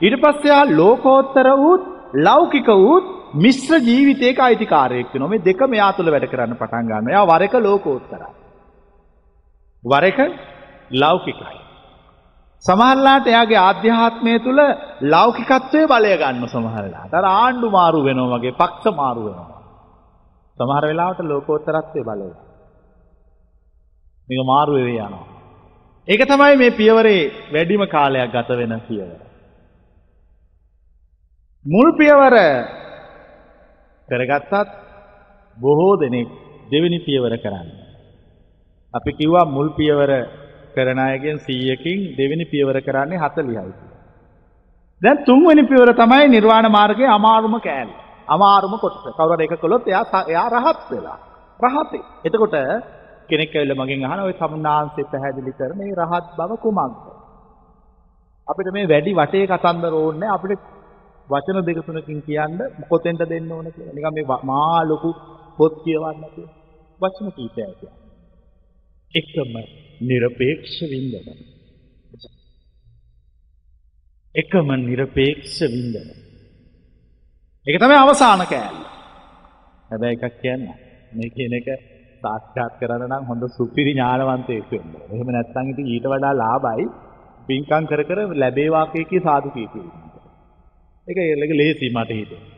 [0.02, 1.84] ඊට පස්සේ ආ ලෝකෝත්තර වූත්
[2.20, 5.30] ලෞකික වූත් මිශ්‍ර ජීවිතයක අයිතිකාරයෙක් වෙනවා.
[5.30, 7.14] මේ දෙක මෙයා තුළ වැඩ කරන්න පටන් ගන්නවා.
[7.14, 8.34] එයා වර එක ලෝකෝත්තරයි.
[9.84, 10.20] වර එක
[10.94, 11.58] ලෞකිකයි.
[12.66, 14.62] සමහරලාට එයාගේ ආධ්‍යාත්මය තුළ
[15.06, 17.14] ලෞකිකත්වයේ බලය ගන්න සමහරලාට.
[17.14, 19.62] අර ආණ්ඩු මාරු වෙනවා වගේ පක්ෂ මාරු වෙනවා.
[20.58, 22.30] සමහර වෙලාවට ලෝකෝත්තරත්වයේ බලය.
[24.28, 25.26] මේක මාරු වෙවි යනවා.
[26.08, 27.22] ඒක තමයි මේ පියවරේ
[27.54, 29.20] වැඩිම කාලයක් ගත වෙන පියවර.
[31.66, 32.36] මුල් පියවර
[34.10, 34.70] කරගත්තත්
[35.58, 36.30] බොහෝ දෙනෙක්
[36.72, 37.70] දෙවෙනි පියවර කරන්න.
[38.94, 40.12] අපි කිව්වා මුල් පියවර
[40.76, 43.74] කරන අයගෙන් 100කින් දෙවෙනි පියවර කරන්නේ 40යි.
[45.02, 47.92] දැන් තුන්වෙනි පියවර තමයි නිර්වාණ මාර්ගයේ අමාරුම කෑල්ල.
[48.28, 49.06] අමාරුම කොටස.
[49.10, 51.18] කවුරුහරි එක කළොත් එයා එයා රහත් වෙලා.
[51.60, 52.04] රහතේ.
[52.26, 52.56] එතකොට
[53.30, 57.06] කෙනෙක් ඇවිල්ලා මගෙන් අහන ඔය සම්මාංශේ පැහැදිලි කරන මේ රහත් බව කුමක්ද?
[58.48, 60.62] අපිට මේ වැඩි වටේ කතන්දර ඕනේ අපිට
[61.28, 62.60] වචන දෙක තුනකින් කියන්න
[62.90, 63.96] කොතෙන්ද දෙන්න ඕන කියලා.
[63.96, 65.10] නිකන් මේ මා ලොකු
[65.58, 66.56] පොත් කියවන්න කියලා.
[67.02, 67.96] වචන කීපයක් කියන්න.
[69.14, 69.54] එකම
[70.02, 71.28] নিরপেক্ষ වින්දන.
[74.36, 76.08] එකම නිරපේක්ෂ වින්දන.
[77.66, 78.80] එක තමයි අවසාන කෑල්ල.
[79.90, 80.64] හැබැයි එකක් කියන්න.
[81.12, 81.68] මේ කියන එක
[82.22, 84.92] සාක්ෂාත් කරන්න නම් හොඳ සුපිරි ඥානවන්තයෙක් වෙන්න.
[85.10, 86.86] එහෙම නැත්නම් ඉතින් ඊට වඩා ලාභයි
[87.48, 89.82] පින්කම් කර කර ලැබේ වාක්‍යයේ සාදු කීපෙ.
[91.08, 92.52] ඒක ඒක ලේසි මට හිතෙනවා.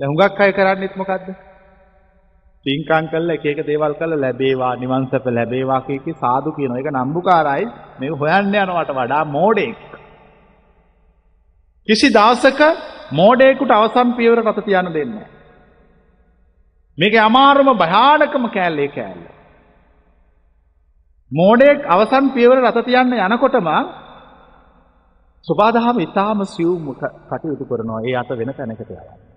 [0.00, 1.26] දැන් හුඟක් අය කරන්නේත් මොකද්ද?
[2.66, 6.78] පින්කම් කළා එක එක දේවල් කළා ලැබේවා නිවන් සැප ලැබේවා කී සාදු කියනවා.
[6.78, 7.64] ඒක නම්බුකාරයි.
[7.98, 9.78] මේක හොයන්න යනවට වඩා මෝඩෙක්.
[11.88, 12.60] කිසි දවසක
[13.12, 15.30] මෝඩයෙකුට අවසන් පියවර රත තියන්න දෙන්නේ නැහැ.
[16.98, 19.26] මේක අමාරුම භයානකම කෑල්ලේ කෑල්ල.
[21.32, 23.68] මෝඩෙක් අවසන් පියවර රත තියන්න යනකොටම
[25.46, 26.94] සුබාදහම ඉතාම සියුම්
[27.28, 29.31] කටයුතු කරනවා ඒ අත වෙන තැනකට යනවා.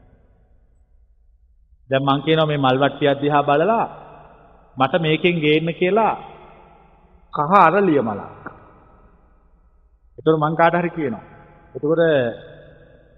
[1.90, 3.86] දැන් මං කියනවා මේ මල්වට්ටිය දිහා බලලා
[4.78, 6.14] මට මේකෙන් ගේන්න කියලා
[7.34, 8.46] කහ අරලිය මලක්.
[10.18, 11.24] එතකොට මං කාට හරි කියනවා.
[11.76, 12.02] එතකොට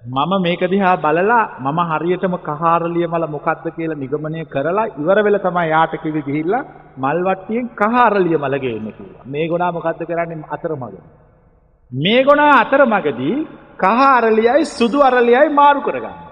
[0.04, 5.70] මම මේක දිහා බලලා මම හරියටම කහාරලිය මල මොකක්ද කියලා නිගමනය කරලා ඉවර වෙලා තමයි
[5.70, 9.26] යාට කිවි ගිහිල්ලා මල්වට්ටියෙන් කහාරලිය මල ගේන්න කියලා.
[9.26, 10.98] මේ ගොනා මොකද්ද කරන්නේ අතරමඟ.
[11.92, 13.36] මේ ගොනා අතරමඟදී
[13.78, 16.27] කහ අරලියයි සුදු අරලියයි මාරු කරගන්න.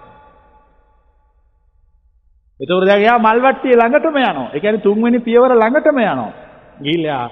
[2.59, 4.49] එතකොට දැන් එයා මල්වට්ටිය ළඟටම යනවා.
[4.49, 6.31] ඒ කියන්නේ තුන්වෙනි පියවර ළඟටම යනවා.
[6.79, 7.29] ගිහිල්ලා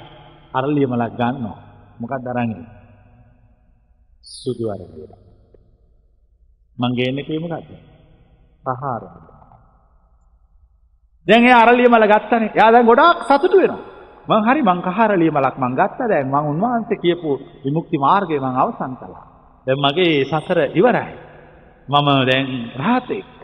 [0.54, 1.58] අරලිය මලක් ගන්නවා.
[2.00, 2.52] මොකක්ද අරන්
[4.22, 5.08] සුදු අරලිය.
[6.78, 7.72] මං ගේන්නේ කියේ මොකද්ද?
[8.64, 9.34] කහ අරලිය.
[11.28, 12.52] දැන් එයා අරලිය මල ගත්තනේ.
[12.52, 13.84] එයා දැන් ගොඩාක් සතුටු වෙනවා.
[14.28, 17.30] මං හරි මං කහරලිය මලක් මං ගත්තා දැන් මං උන්වහන්සේ කියපු
[17.64, 19.26] විමුක්ති මාර්ගය මං අවසන් කළා.
[19.68, 21.12] දැන් මගේ සසර ඉවරයි.
[21.88, 23.43] මම දැන් රහතෙක්.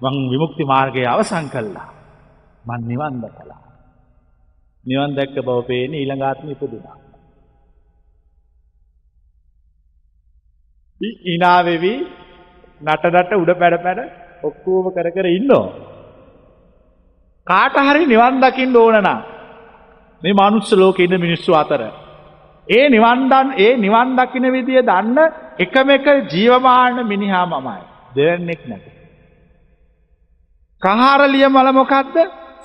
[0.00, 1.88] මං විමුක්ති මාර්ගය අවසන් කළා.
[2.64, 3.60] මං නිවන් දැකලා.
[4.84, 6.96] නිවන් දැක්ක බව පේන්නේ ඊළඟ ආත්මෙ ඉපදුනා.
[11.26, 11.94] ඉනාවෙවි
[12.80, 14.00] නට නට උඩ පැඩ පැඩ
[14.42, 15.64] ඔක්කොම කර කර ඉන්නෝ.
[17.46, 19.20] කාට හරි නිවන් දකින්න ඕන නම්
[20.22, 21.82] මේ මනුස්ස ලෝකේ ඉන්න මිනිස්සු අතර.
[22.66, 25.18] ඒ නිවන් දන් ඒ නිවන් දකින්න විදිය දන්න
[25.58, 27.82] එකම එක ජීවමාන මිනිහා මමයි.
[28.16, 28.97] දෙවන්නේක් නැත.
[30.82, 32.16] කහාරලිය මල මොකද්ද?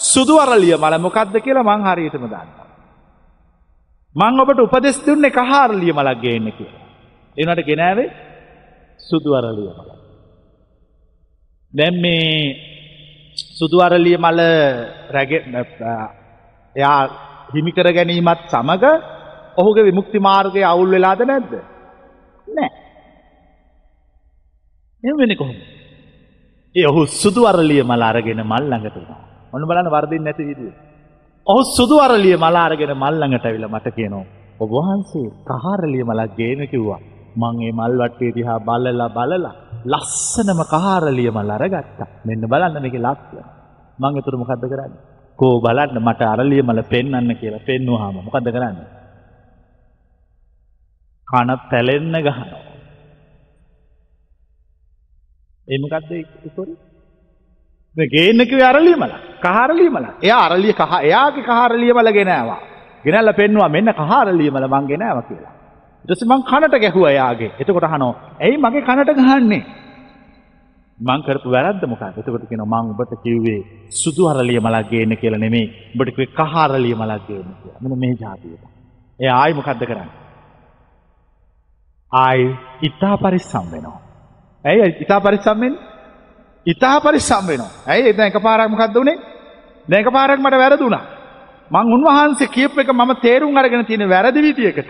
[0.03, 2.67] සුදු අරලිය මල මොකද්ද කියලා මං හරියටම දන්නවා.
[4.15, 6.85] මං ඔබට උපදෙස් දුන්නේ කහාරලිය මලක් ගේන්න කියලා.
[7.37, 8.09] ඒ උනාට ගෙනාවේ
[8.99, 9.89] සුදු අරලිය මල.
[11.73, 12.29] දැන් මේ
[13.57, 14.39] සුදු අරලිය මල
[15.09, 15.55] රැගෙන
[16.75, 16.99] එයා
[17.53, 18.85] හිමිකර ගැනීමත් සමඟ
[19.57, 21.53] ඔහුගේ විමුක්ති මාර්ගය අවුල් වෙලාද නැද්ද.
[22.47, 22.71] නෑ.
[25.03, 25.57] එවෙන කොහොම.
[26.75, 29.21] ඒ ඔහු සුදු අරලිය මල අරගෙන මල් ළඟට වුණා.
[29.53, 30.71] ඔන්න බලන්න වර්ධින් නැති විදිය.
[31.47, 34.25] ඔහු සුදු අරලිය මල අරගෙන මල් ළඟට ඇවිල්ලා මට කියනවා
[34.59, 37.01] ඔබ වහන්සේ කහාරලිය මලක් ගේන කිව්වා.
[37.35, 39.53] මං ඒ මල් වට්ටිය දිහා බලලා බලලා
[39.85, 42.07] ලස්සනම කහාරලිය මල අරගත්තා.
[42.25, 43.45] මෙන්න බලන්න මේකේ ලස්සන.
[43.99, 45.01] මං එතකොට මොකද්ද කරන්නේ?
[45.39, 48.87] කෝ බලන්න මට අරලිය මල පෙන්වන්න කියලා පෙන්වුවාම මොකද කරන්නේ?
[51.27, 52.72] කන පැලෙන්න ගහනවා.
[55.67, 56.11] ඒ මොකද්ද
[56.43, 56.73] ඉතුරු?
[57.95, 62.61] ගේන්නක අරලිය මල කහරලිය මල එය අරලිය කහ එයාගේ කහරලිය මල ගෙනෑවා.
[63.05, 65.53] ගෙනල්ල පෙන්වා මෙන්න කහරලිය මල මං ගෙනෑව කියලා.
[66.05, 67.51] ටස මං කනට ගැහුව එයාගේ.
[67.59, 69.63] එතකොට හනෝ ඇයි මගේ කනට ගහන්නේ?
[70.99, 75.71] මං කරපු වැරද්ද මොකක් එතකොට කියන මං ඔබට කිව්වේ සුදු අරලිය මලක් ගේන්න කියලා නෙමෙයි.
[75.93, 77.81] ඔබට කිව්වේ කහරලිය මලක් ගේන්න කියලා.
[77.81, 78.63] මෙන්න මේ જાතියට.
[79.19, 80.11] ඒ ආයි මොකද්ද කරන්නේ?
[82.11, 82.45] ආයි
[82.81, 84.02] ඉතා පරිස්සම් වෙනවා.
[84.65, 85.93] ඇයි ඉතා පරිස්සම් වෙන්නේ
[86.65, 87.71] ඉතා පරිස්සම් වෙනවා.
[87.87, 89.17] ඇයි එතන එකපාරක් මොකද්ද උනේ?
[89.87, 91.03] දැන් එකපාරක් මට වැරදුනා.
[91.71, 94.89] මං උන්වහන්සේ කියපු එක මම තේරුම් අරගෙන තියෙන වැරදි විදියකට.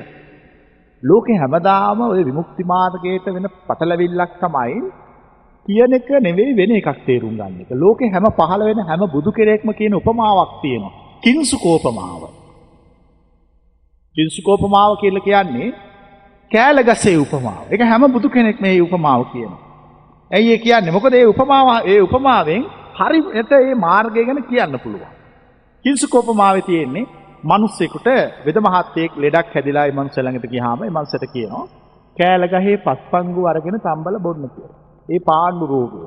[1.03, 4.75] ලෝකේ හැමදාම ওই විමුක්ති මාර්ගයට වෙන පටලවිල්ලක් තමයි
[5.65, 7.71] කියන එක නෙවෙයි වෙන එකක් තේරුම් ගන්න එක.
[7.73, 10.93] ලෝකේ හැම පහළ වෙන හැම බුදු කෙරෙක්ම කියන උපමාවක් තියෙනවා.
[11.23, 12.23] කිංසුකෝපමාව.
[14.15, 15.73] කිංසුකෝපමාව කියලා කියන්නේ
[16.51, 17.63] කෑලගසේ උපමාව.
[17.71, 19.62] ඒක හැම බුදු කෙනෙක් මේ උපමාව කියනවා.
[20.31, 22.63] ඇයි ඒ කියන්නේ මොකද ඒ උපමාව ඒ උපමාවෙන්
[22.95, 25.11] හරි එත ඒ මාර්ගය ගැන කියන්න පුළුවන්.
[25.85, 27.05] කිංසුකෝපමාවේ තියෙන්නේ
[27.43, 28.07] මිනිස්සෙකුට
[28.45, 31.65] වෙද මහත්තයෙක් ලෙඩක් හැදිලා ඒ මනුස්ස ළඟට ගියාම ඒ මනුස්සට කියනවා
[32.17, 34.77] කෑල ගහේ පස්පංගු අරගෙන තම්බල බොන්න කියලා.
[35.09, 35.99] ඒ පාණ්ඩු රෝගය.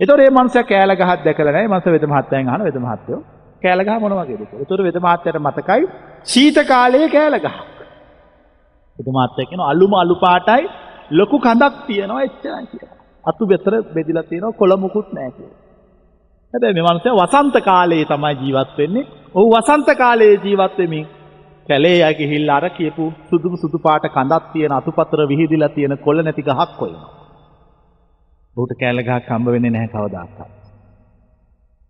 [0.00, 1.68] ඒතකොට මේ මනුස්සයා කෑල ගහක් දැකලා නැහැ.
[1.68, 3.20] මනුස්ස වෙද මහත්තයන් අහන වෙද මහත්තයෝ
[3.62, 4.60] කෑල ගහ මොන වගේද කියලා.
[4.60, 5.82] ඒතකොට වෙද මහත්තයාට මතකයි
[6.26, 7.58] ශීත කාලයේ කෑල ගහ.
[8.96, 10.64] වෙද මහත්තයා කියනවා අලුම අලු පාටයි
[11.12, 12.99] ලොකු කඳක් තියෙනවා එච්චරයි කියලා.
[13.24, 15.58] අතු බෙතර බෙදිලා තියෙනවා කොළ මුකුත් නැහැ කියලා.
[16.54, 19.06] හැබැයි මේ මනුස්සයා වසන්ත කාලයේ තමයි ජීවත් වෙන්නේ.
[19.34, 21.06] ඔහු වසන්ත කාලයේ ජීවත් වෙමින්
[21.68, 26.42] කැලේ යා ගිහිල්ලා අර කියපු සුදු සුදු පාට කඳක් තියෙන අතුපතර විහිදිලා තියෙන කොළ නැති
[26.42, 27.12] ගහක් හොයනවා.
[28.56, 30.50] ඔහුට කැලේ ගහක් හම්බ වෙන්නේ නැහැ කවදාකවත්.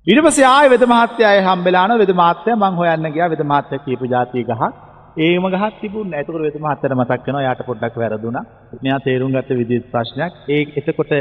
[0.06, 4.06] ඊට පස්සේ ආයෙ වෙද මහත්තයාය හම්බෙලා ආන වෙද මහත්තයා මං හොයන්න ගියා වෙද මහත්තයා කියපු
[4.08, 4.89] જાතිය ගහක්
[5.20, 8.44] ඒම ගහක් තිබුණ ඇතකට වෙත මහත්තර මතක් වෙනවා යාට පොඩ්ඩක් වැරදුනා.
[8.82, 10.32] මෙයා තේරුම් ගත්ත විදිහත් ප්‍රශ්නයක්.
[10.48, 11.12] ඒ එතකොට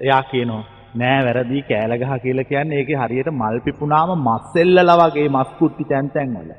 [0.00, 0.62] එයා කියනවා
[0.94, 5.84] නෑ වැරදි කෑල ගහ කියලා කියන්නේ ඒකේ හරියට මල් පිපුණාම මස් එල්ලලා වගේ මස් කුට්ටි
[5.84, 6.52] තැන් තැන් වල.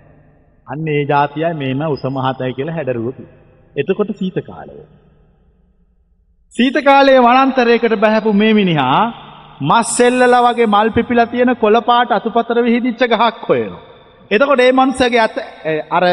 [0.68, 3.18] අන්න ඒ જાතියයි මේම උස මහතයි කියලා හැඩරුව
[3.76, 4.76] එතකොට සීත කාලය.
[6.56, 9.00] සීත කාලයේ වනාන්තරයකට බහැපු මේ මිනිහා
[9.62, 13.84] මස් එල්ලලා වගේ මල් පිපිලා තියෙන කොළපාට අතුපතර විහිදිච්ච ගහක් හොයනවා.
[14.32, 15.36] එතකොට ඒ මනුස්සගේ අත
[15.92, 16.04] අර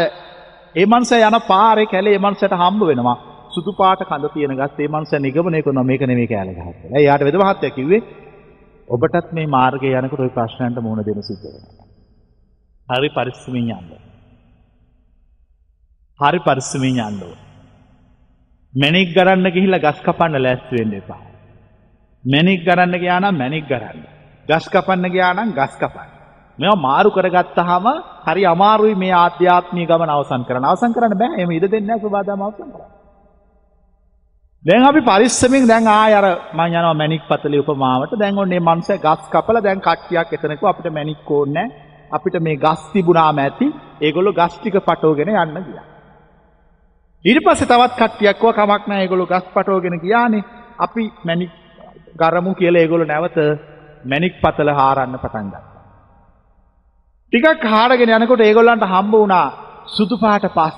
[0.75, 3.19] ඒ මනුස්සය යන පාරේ කැලේ ඒ මනුස්සයට හම්බ වෙනවා.
[3.51, 6.99] සුදු පාට කඳ තියෙන ගස් ඒ මනුස්සය නිගමනය කරනවා මේක නෙමෙයි කැලේ ගහක් කියලා.
[6.99, 8.03] එයාට වෙද මහත්තයා කිව්වේ
[8.89, 11.87] ඔබටත් මේ මාර්ගයේ යනකොට ওই ප්‍රශ්නයන්ට මුහුණ දෙන්න සිද්ධ වෙනවා.
[12.89, 13.91] හරි පරිස්සමින් යන්න.
[16.21, 17.39] හරි පරිස්සමින් යන්න ඕන.
[18.75, 21.21] මැණික් ගරන්න ගිහිල්ලා ගස් කපන්න ලෑස්ති වෙන්න එපා.
[22.25, 24.03] මැණික් ගරන්න ගියා නම් මැණික් ගරන්න.
[24.49, 26.20] ගස් කපන්න ගියා නම් ගස් කපන්න.
[26.61, 27.87] මේවා මාරු කරගත්තාම
[28.27, 30.65] හරි අමාරුයි මේ ආධ්‍යාත්මීය ගමන අවසන් කරන්න.
[30.65, 31.37] අවසන් කරන්න බෑ.
[31.39, 32.91] එහෙම ඉඩ දෙන්නේ නැහැ සබදාම අවසන් කරන්න.
[34.65, 38.19] දැන් අපි පරිස්සමින් දැන් ආය අර මං යනවා මැණික් පතලේ උපමාවට.
[38.23, 41.67] දැන් ඔන්නේ මේ මනුස්සයා ගස් කපලා දැන් කට්ටියක් එතනකෝ අපිට මැණික් ඕනේ
[42.11, 43.67] අපිට මේ ගස් තිබුණාම ඇති.
[44.01, 45.87] ඒගොල්ලෝ ගස් ටික පටවගෙන යන්න ගියා.
[47.25, 50.45] ඊට පස්සේ තවත් කට්ටියක් කව කමක් නැහැ ඒගොල්ලෝ ගස් පටවගෙන ගියානේ.
[50.79, 51.53] අපි මැණික්
[52.21, 53.39] ගරමු කියලා ඒගොල්ලෝ නැවත
[54.05, 55.70] මැණික් පතල හාරන්න පටන් ගත්තා.
[57.33, 59.47] ටිකක් හාරගෙන යනකොට ඒගොල්ලන්ට හම්බ වුණා
[59.87, 60.77] සුදු පාට පස්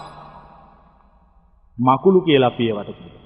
[1.79, 3.23] මකුළු කියලා අපි ඒවට කියනවා.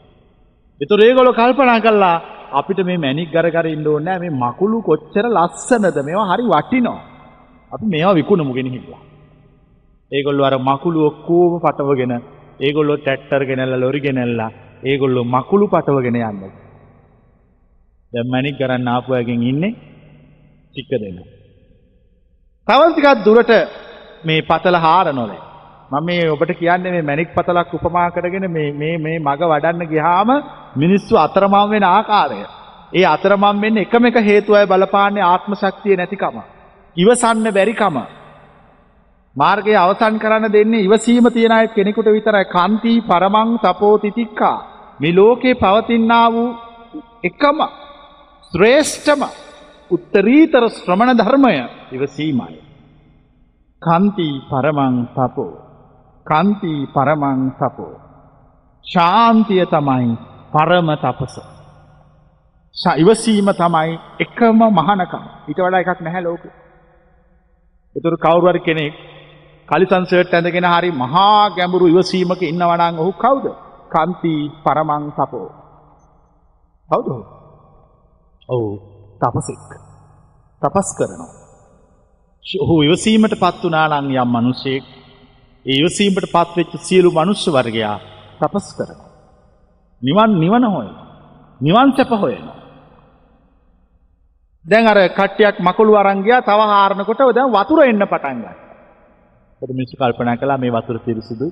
[0.80, 2.16] ඒතර ඒගොල්ලෝ කල්පනා කළා
[2.52, 7.00] අපිට මේ මැණික් ගර කර ඉන්න ඕනේ නැහැ මේ මකුළු කොච්චර ලස්සනද මේවා හරි වටිනවා.
[7.72, 9.02] අපි මේවා විකුණමු ගෙනහිල්ලා.
[10.12, 12.14] ඒගොල්ලෝ අර මකුළු ඔක්කොම පටවගෙන
[12.60, 14.50] ඒගොල්ලෝ ට්‍රැක්ටර් ගෙනල්ලා ලොරි ගෙනල්ලා
[14.84, 16.52] ඒගොල්ලෝ මකුළු පටවගෙන යන්නේ.
[18.12, 19.72] දැන් මැණික් ගරන්න ආපු අයගෙන් ඉන්නේ
[20.68, 21.35] ටික දෙනා.
[22.68, 23.50] තවත් ටිකක් දුරට
[24.24, 25.42] මේ පතල හාරනොලේ.
[25.90, 30.30] මම මේ ඔබට කියන්නේ මේ මැණික් පතලක් උපමා කරගෙන මේ මේ මේ මග වඩන්න ගියාම
[30.76, 32.40] මිනිස්සු අතරමං වෙන ආකාරය.
[32.92, 36.36] ඒ අතරමං වෙන්නේ එකම එක හේතුවයි බලපාන්නේ ආත්ම ශක්තිය නැතිකම.
[36.96, 37.96] ඉවසන්න බැරිකම.
[39.36, 42.44] මාර්ගය අවසන් කරන්න දෙන්නේ ඉවසීම තියන අය කෙනෙකුට විතරයි.
[42.46, 44.58] කාන්ති පරමං තපෝ තිතික්කා.
[45.00, 46.48] මේ ලෝකේ පවතිනා වූ
[47.24, 47.58] එකම
[48.52, 49.45] ශ්‍රේෂ්ඨම
[49.90, 51.54] උත්තරීතර ශ්‍රමණ ධර්මය
[51.92, 52.58] ඉවසීමයි.
[53.82, 55.52] කන්ති පරමං තපෝ.
[56.26, 57.94] කන්ති පරමං තපෝ.
[58.84, 60.16] ශාන්තිය තමයි
[60.52, 61.36] පරම තපස.
[62.96, 66.42] ඉවසීම තමයි එකම මහනකම් ඊට වඩා එකක් නැහැ ලෝක.
[67.96, 68.94] එතුරු කවුරුවර කෙනෙක්
[69.68, 73.46] කලිසන්සර්ට් ඇඳගෙන හරි මහා ගැඹුරු ඉවසීමක ඉන්නවනං ඔහු කවුද
[73.88, 75.48] කන්ති පරමං තපෝ.
[76.88, 77.08] කවුද
[78.48, 79.62] ඔවු තපසෙක්
[80.62, 81.32] තපස් කරනවා.
[82.44, 84.84] ඔහු ඉවසීමට පත් වනානං යම් මනුෂයෙක්
[85.66, 87.98] ඒ ඉවසීමට පත්වෙච්ච සියලු මනුෂ්‍ය වර්ගයා
[88.40, 89.00] තපස් කරන.
[90.02, 90.88] නිවන් නිවන හොය.
[91.60, 92.46] නිවන් සැප හොයන.
[94.64, 98.54] දැන් අර කට්ටියක් මකුළු අරන් ගියා තව හාරනකොට දැන් වතුර එන්න පටන් ගත්තා.
[99.62, 101.46] ඒත් මිනිස්සු කල්පනා කළා මේ වතුර පිරිසුදු.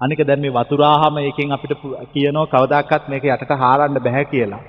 [0.00, 1.72] අනික දැන් මේ වතුරාහම එකෙන් අපිට
[2.12, 4.62] කියනවා කවදාකවත් මේක යටට හාරන්න බෑ කියලා.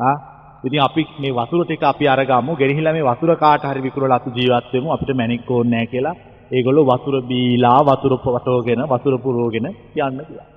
[0.00, 0.16] ආ
[0.64, 4.72] ඉතින් අපි මේ වතුර ටික අපි අරගමු ගෙනහිලා මේ වතුර කාට හරි විකුණලා අපි ජීවත්
[4.74, 6.16] වෙමු අපිට මැණික් ඕනේ නැහැ කියලා
[6.50, 10.48] ඒගොල්ලෝ වතුර බීලා වතුර පටවගෙන වතුර පුරවගෙන යන්න කියලා.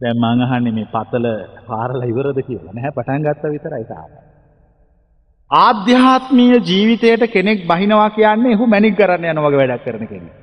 [0.00, 1.26] දැන් මං අහන්නේ මේ පතල
[1.68, 2.74] පාරලා ඉවරද කියලා.
[2.74, 4.10] නැහැ පටන් ගත්තා විතරයි තාම.
[5.50, 10.40] ආධ්‍යාත්මීය ජීවිතයට කෙනෙක් බහිනවා කියන්නේ එහු මැණික් කරන්න යන වගේ වැඩක් කරන කෙනෙක්.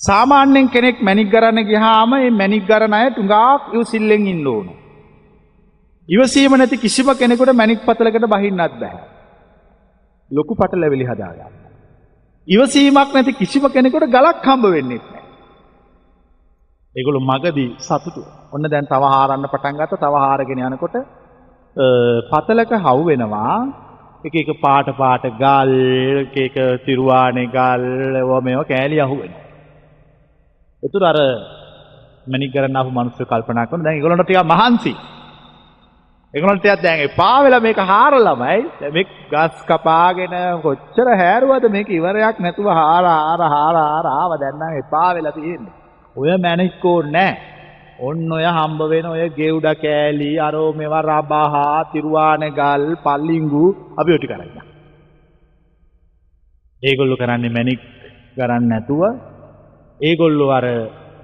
[0.00, 4.68] සාමාන්‍යයෙන් කෙනෙක් මැණික් ගරන්න ගියාම මේ මැණික් ගරන අය තුඟාක් ඉවසිල්ලෙන් ඉන්න ඕන.
[6.08, 8.98] ඉවසීම නැති කිසිම කෙනෙකුට මැණික් පතලකට බහින්නත් බෑ.
[10.30, 11.54] ලොකු පටලැවිලි හදාගන්න.
[12.48, 15.22] ඉවසීමක් නැති කිසිම කෙනෙකුට ගලක් හම්බ වෙන්නේ නැහැ.
[16.96, 18.22] ඒගොල්ලෝ මගදී සතුටු.
[18.52, 20.96] ඔන්න දැන් තව හාරන්න පටන් ගත්ත තව හාරගෙන යනකොට
[22.30, 23.58] පතලක හවු වෙනවා
[24.24, 25.74] එක එක පාට පාට ගල්
[26.22, 29.44] එක එක තිරුවානේ ගල් ඒවා මේවා කෑලි අහු වෙනවා.
[30.82, 31.18] ඒතර අර
[32.26, 34.96] මැණික් කරන්න ආපු මිනිස්සු කල්පනා කරන දැන් ඒගොල්ලන්ට ටිකක් මහන්සි.
[36.34, 42.68] ඒගොල්ලන්ට ටිකක් දැන් එපා වෙලා මේක හාරලමයි මේ ගස් කපාගෙන කොච්චර හැරුවද මේක ඉවරයක් නැතුව
[42.70, 45.74] හාර හාර හාර හාර ආව දැන් නම් එපා වෙලා තියෙන්නේ.
[46.16, 47.56] ඔය මැණික් ඕනේ නැහැ.
[48.00, 53.64] ඔන්න ඔය හම්බ වෙන ඔය ගෙවුඩ කෑලි අරෝ මේවා රබහා තිරුවානේ ගල් පල්ලිංගු
[53.98, 54.66] අපි ඔය ටික අරගෙන.
[56.82, 57.80] ඒගොල්ලෝ කරන්නේ මැණික්
[58.36, 59.02] ගරන්න නැතුව
[60.00, 60.66] ඒගොල්ලෝ අර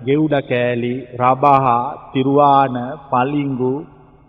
[0.07, 1.81] ගෙවුඩ කෑලි රබහා
[2.13, 2.77] තිරුවාන
[3.11, 3.75] පලිංගු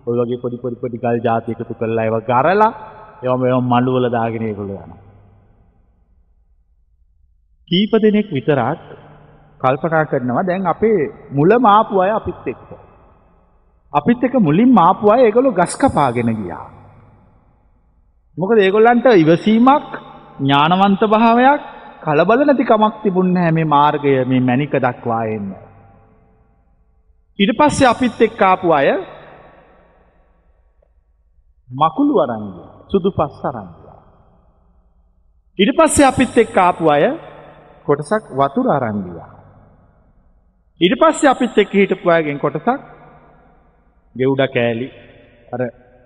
[0.06, 2.72] ඔය වගේ පොඩි පොඩි පොඩි ගල් ಜಾති එකතු කරලා ඒවා ගරලා
[3.24, 5.02] ඒවා මේවා මඬු වල දාගෙන ඒගොල්ලෝ යනවා.
[7.72, 8.82] කීප දෙනෙක් විතරක්
[9.62, 11.00] කල්පනා කරනවා දැන් අපේ
[11.32, 12.70] මුල මාපු අය අපිත් එක්ක.
[13.94, 16.68] අපිත් එක්ක මුලින් මාපු අය ඒගොල්ලෝ ගස් කපාගෙන ගියා.
[18.38, 19.91] මොකද ඒගොල්ලන්ට ඉවසීමක්
[20.39, 21.62] ඥානවන්ත භාවයක්
[22.04, 25.50] කලබල නැති කමක් තිබුණ නැහැ මේ මාර්ගය මේ මැණික දක්වා එන්න.
[27.39, 28.89] ඊට පස්සේ අපිත් එක්ක ආපු අය
[31.69, 32.73] මකුළු අරන් ගියා.
[32.89, 33.99] සුදු පස් අරන් ගියා.
[35.60, 37.06] ඊට පස්සේ අපිත් එක්ක ආපු අය
[37.86, 39.30] කොටසක් වතුර අරන් ගියා.
[40.82, 42.67] ඊට පස්සේ අපිත් එක්ක හිටපු අයගෙන් කොටසක්
[44.15, 44.88] ගෙවුඩ කෑලි
[45.51, 45.62] අර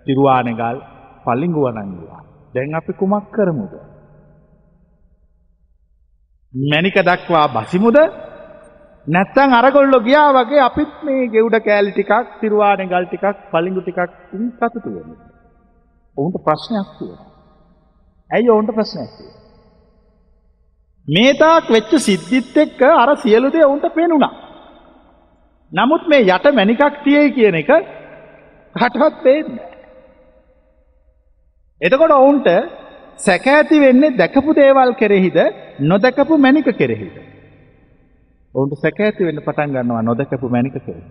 [0.05, 0.77] තිරුවානෙගල්
[1.25, 2.21] පල්ලිංගු අරන් ගියා.
[2.53, 3.73] දැන් අපි කුමක් කරමුද?
[6.53, 7.97] මැනික දක්වා බසිමුද
[9.07, 13.99] නැත්තං අරගොල්ලො ගියා වගේ අපිත් මේ ගෙවුඩ කෑලි ටිකක් තිරුවාන ගල් ටිකක් පලිඟු ටිකක්
[14.57, 15.28] සතුතු වෙන.
[16.19, 17.13] ඔවුන්ට ප්‍රශ්නයක් කිය.
[18.29, 19.31] ඇයි ඔවුන්ට ප්‍රශ්නයක් කිය.
[21.07, 24.33] මේතාක් වෙච්ච සිද්ධිත් එක්ක අර සියලුදේ ඔවුන්ට පෙනුණා.
[25.71, 27.71] නමුත් මේ යට මැනිකක් තියයි කියන එක
[28.75, 29.55] කටවත් පේන්න.
[31.81, 32.47] එතකොට ඔවුන්ට
[33.19, 35.37] සැක ඇති වෙන්නේ දැකපු දේවල් කෙරෙහිද
[35.81, 37.15] නොදැකපු මැනික කෙරෙහිද.
[38.53, 41.09] ඔවුන්ට සැක ඇති වෙන්න පටන් ගන්නවා නොදැකපු මැනික කෙරෙහි.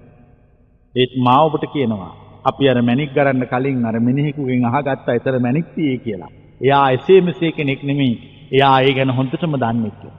[0.94, 5.98] ඒත් මා ඔබට කියනවා අපි අර මැනික් ගරන්න කලින් අර මිනිහෙකුගෙන් අහගත්තා ඊතර මැනික් තියේ
[5.98, 6.30] කියලා.
[6.60, 8.14] එයා එසේ මෙසේ කෙනෙක් නෙමෙයි.
[8.52, 10.18] එයා ඒ ගැන හොඳටම දන්නේ කියලා.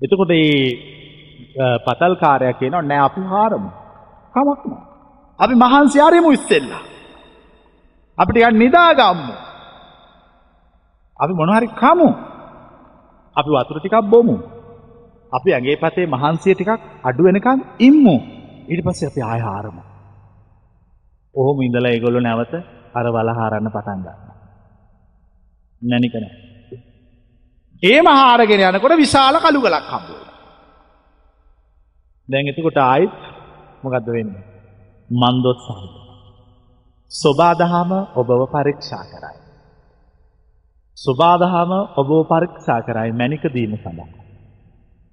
[0.00, 0.98] එතකොට මේ
[1.86, 3.70] පතල් කාර්යය කියනවා නෑ අපි හාරමු.
[4.34, 4.82] කමක් නෑ.
[5.38, 6.82] අපි මහන්සි ආරෙමු ඉස්සෙල්ලා.
[8.18, 9.34] අපිට යන්න නිදාගම්මු.
[11.20, 12.08] අපි මොනහරි කමු.
[13.36, 14.36] අපි වතුර ටිකක් බොමු.
[15.32, 16.70] අපි ඇගේ පතේ මහන්සිය ටිකක්
[17.04, 18.16] අඩු වෙනකන් ඉම්මු.
[18.70, 19.89] ඊට පස්සේ අපි ආය හාරමු.
[21.34, 22.54] ඔහොම ඉඳලා ඒගොල්ලෝ නැවත
[22.94, 24.36] අර වල හාරන්න පටන් ගන්නවා.
[25.82, 26.34] නැනික නෑ.
[27.82, 30.36] ඒම හාරගෙන යනකොට විශාල කළු ගලක් හම්බ වෙනවා.
[32.28, 33.18] දැන් එතකොට ආයිත්
[33.82, 34.44] මොකද්ද වෙන්නේ?
[35.10, 35.92] මන්දොත් සම්බ.
[37.10, 39.38] සෝබාදහම ඔබව පරීක්ෂා කරයි.
[40.96, 44.20] සුබාදහම ඔබ පරීක්ෂා කරයි මැනික දීම සඳහා.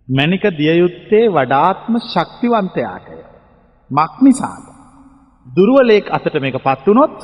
[0.07, 3.17] මැනික දිය යුත්තේ වඩාත්ම ශක්තිවන්තයාටය.
[3.89, 4.11] මක්
[5.47, 5.55] නිසාද.
[5.55, 7.15] දුරුවලෙක් අතට මේක පත් වුනොත්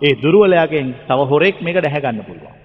[0.00, 2.58] ඒ දුරුවලයාගෙන් තව හොරෙක් මේක දැහැගන්න පුළුවන්.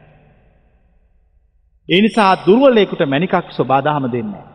[1.89, 4.45] ඒ නිසා දුර්වලයෙකුට මැනිකක් ස්වබාදහම දෙන්නේ.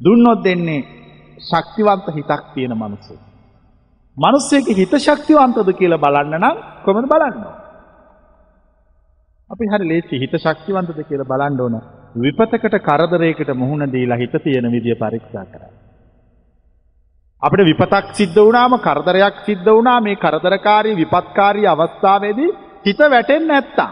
[0.00, 0.86] දුන්නොත් දෙන්නේ
[1.40, 3.18] ශක්තිවන්ත හිතක් තියෙන මනුස්සේ.
[4.16, 7.56] මනුස්සයක හිත ශක්තිවන්තද කියලා බලන්න නම් කොමද බලන්නවා.
[9.50, 11.76] අපි හරි ලේසි හිත ශක්තිවන්තද කියලා බලන්න ඕන
[12.16, 15.77] විපතකට කරදරයකට මුහුණ දීලා හිත තියෙන විදිය පරීක්ෂා කරන්න.
[17.42, 22.50] අපිට විපතක් සිද්ධ වුණාම කරදරයක් සිද්ධ වුණා මේ කරදරකාරී විපත්කාරී අවස්ථාවේදී
[22.86, 23.90] හිත වැටෙන්නේ නැත්තම්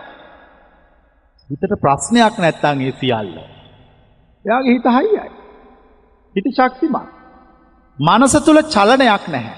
[1.51, 3.37] හිතට ප්‍රශ්නයක් නැත්තම් ඒ සියල්ල.
[4.45, 5.31] එයාගේ හිත හයියයි.
[6.37, 7.07] හිත ශක්තිමත්.
[7.99, 9.55] මනස තුල චලනයක් නැහැ.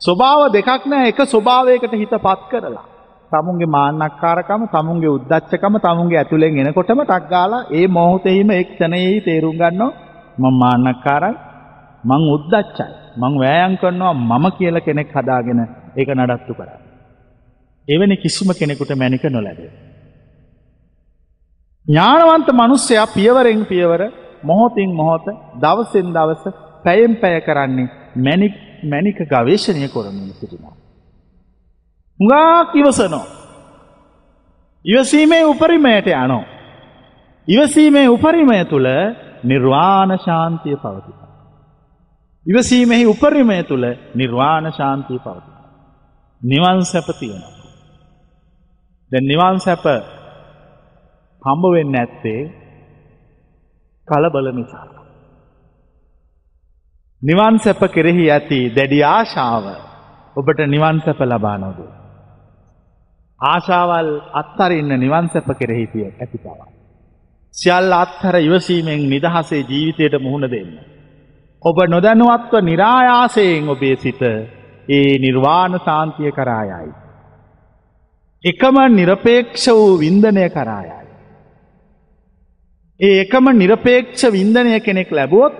[0.00, 2.84] ස්වභාව දෙකක් නෑ එක ස්වභාවයකට හිත පත් කරලා.
[3.32, 9.92] තමුන්ගේ මාන්නක්කාරකම තමුන්ගේ උද්දච්චකම තමුන්ගේ ඇතුළෙන් එනකොටම ටක්ගාලා ඒ මොහොතෙහිම එක් තනයෙහි තේරුම් ගන්නවා
[10.38, 11.45] මං මාන්නක්කාරයි
[12.06, 12.86] මං උද්දච්චයි
[13.16, 15.60] මං වෑයන් කරනවා මම කියල කෙනෙක් හදාගෙන
[15.96, 16.70] ඒක නඩත්තු කර.
[17.88, 19.72] එවැනි කිසිම කෙනෙකුට මැනික නොලැබේ.
[21.86, 24.02] ඥානවන්ත මනුස්සයා පියවරෙන් පියවර
[24.42, 25.26] මොහොතින් මොහොත
[25.56, 26.44] දවසෙන් දවස
[26.84, 28.54] පැයෙන් පැය කරන්නේ මැනික්
[28.84, 30.74] මැනික ගවේශණය කොරමින් සිටිනවා.
[32.20, 33.26] හුඟාක් ඉවසනෝ.
[34.84, 36.44] ඉවසීමේ උපරිමයට යනෝ.
[37.48, 38.88] ඉවසීමේ උපරිමය තුළ
[39.44, 41.25] නිර්වාණ ශාන්තිය පවතින.
[42.46, 45.56] ඉවසීමෙහි උපරිමය තුළ නිර්වාණ ශාන්තිය පවතින.
[46.42, 47.56] නිවන් සැප තියෙනවා.
[49.10, 49.84] දැ නිවන් සැප
[51.44, 52.40] හම්බවෙන්න ඇත්තේ
[54.08, 54.86] කලබල නිසා.
[57.22, 59.64] නිවන් සැප කෙරෙහි ඇති දැඩි ආශාව
[60.36, 61.78] ඔබට නිවන් සැප ලබා නොද.
[63.40, 66.68] ආශාවල් අත්තරින්න නිවන් සැප කෙරෙහි තිය ඇති පවා.
[67.54, 70.95] සියල් අත්හර ඉවසීමෙන් නිදහසේ ජීවිතයට මුහුණ දෙන්න.
[71.66, 74.22] ඔබ නොදැනුවත්ව නිරායාසයෙන් ඔබේ සිත
[74.88, 76.92] ඒ නිර්වාණ සාන්තිය කරායයි.
[78.44, 81.06] එකම නිරපේක්ෂ වූ වින්දනය කරායයි.
[83.00, 85.58] ඒ එකම නිරපේක්ෂ වින්දනය කෙනෙක් ලැබුවොත්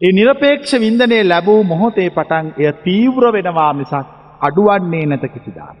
[0.00, 4.06] ඒ නිරපේක්ෂ වින්දනය ලැබූ මොහොතේ පටන් එය තීව්‍ර වෙනවා මිසක්
[4.40, 5.78] අඩුවන්නේ නැත කිසිදාන්න.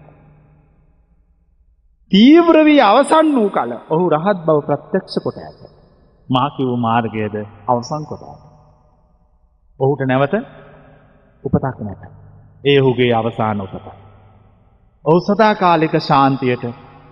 [2.12, 5.60] තීව්‍ර වී අවසන් වූ කල ඔහු රහත් බව ප්‍රත්‍යක්ෂ කොට ඇත.
[6.28, 7.34] මාකිව් මාර්ගයද
[7.68, 8.51] අවසං කොට ඇත.
[9.82, 10.34] ඔහුට නැවත
[11.44, 12.02] උපතක් නැත.
[12.64, 13.86] ඒ ඔහුගේ අවසාන උපත.
[15.04, 16.64] ඔහු සදාකාලික ශාන්තියට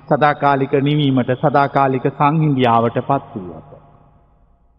[0.08, 3.70] සදාකාලික නිවීමට සදාකාලික සංහින්දියාවට පත් වූ ඇත.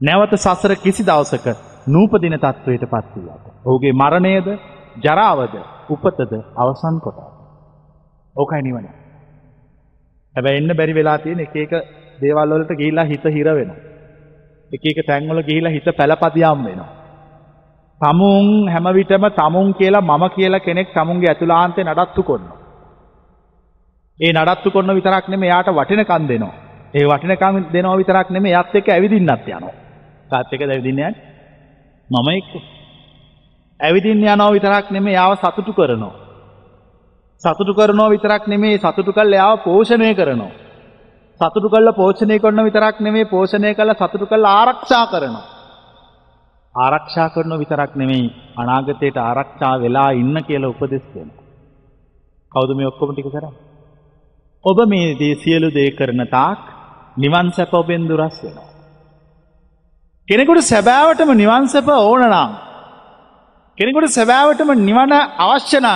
[0.01, 1.47] නැවත සසර කිසි දවසක
[1.87, 3.45] නූපදින තත්ත්වයට පත් වූ ඇත.
[3.65, 4.47] ඔහුගේ මරණයද
[4.97, 5.55] ජරාවද
[5.89, 7.19] උපතද අවසන් කොට.
[8.35, 8.87] ඕකයි නිවන.
[10.35, 11.73] හැබැ එන්න බැරි වෙලා තියෙන එක එක
[12.19, 13.71] දේවල්වලට ගිහිලා හිත හිර වෙන.
[14.71, 17.00] එක එක තැන්වල ගිහිලා හිත පැළපතියම් වෙනවා.
[18.01, 22.45] තමුන් හැමවිටම තමුන් කියලා මම කියලා කෙනෙක් තමුන්ගේ ඇතුලාන්තේ නඩත්තු කොන්න.
[24.19, 26.53] ඒ නඩත්තු කොන්න විතරක් නෙම යාට වටිනකන් දෙනවා.
[26.93, 29.73] ඒ වටිනකම් දෙනවා විතරක් නෙම යත් එක ඇවිදින්නත් යනවා.
[30.29, 31.15] කාත් එක දැවිදින්නයන්
[32.09, 32.51] මම එක්ක.
[33.79, 36.21] ඇවිදින්න යනෝ විතරක් නෙම යාව සතුටු කරනවා.
[37.43, 40.51] සතුටු කරනෝ විතරක් නෙමේ සතුටු කල් යාව පෝෂණය කරනවා.
[41.41, 45.61] සතුටු කල්ල පෝෂණය කරන විතරක් නෙමේ පෝෂණය කළ සතුටු කල් ආරක්ෂා කරනවා.
[46.76, 51.30] ආරක්ෂා කරන විතරක් නෙමෙයි අනාගතයට ආරක්ෂා වෙලා ඉන්න කියල උපදෙස් දෙන.
[52.51, 53.45] කෞද මේ ඔක්කොම ටික කර.
[54.65, 56.61] ඔබ මේ දේ සියලු දේ කරන තාක්
[57.17, 58.69] නිවන් සැප ඔබෙන් දුරස් වෙනවා.
[60.28, 62.55] කෙනෙකුට සැබෑවටම නිවන්සැප ඕනනම්.
[63.78, 65.88] කෙනෙකුට සැබෑවටම නිවන අවශ්‍යනං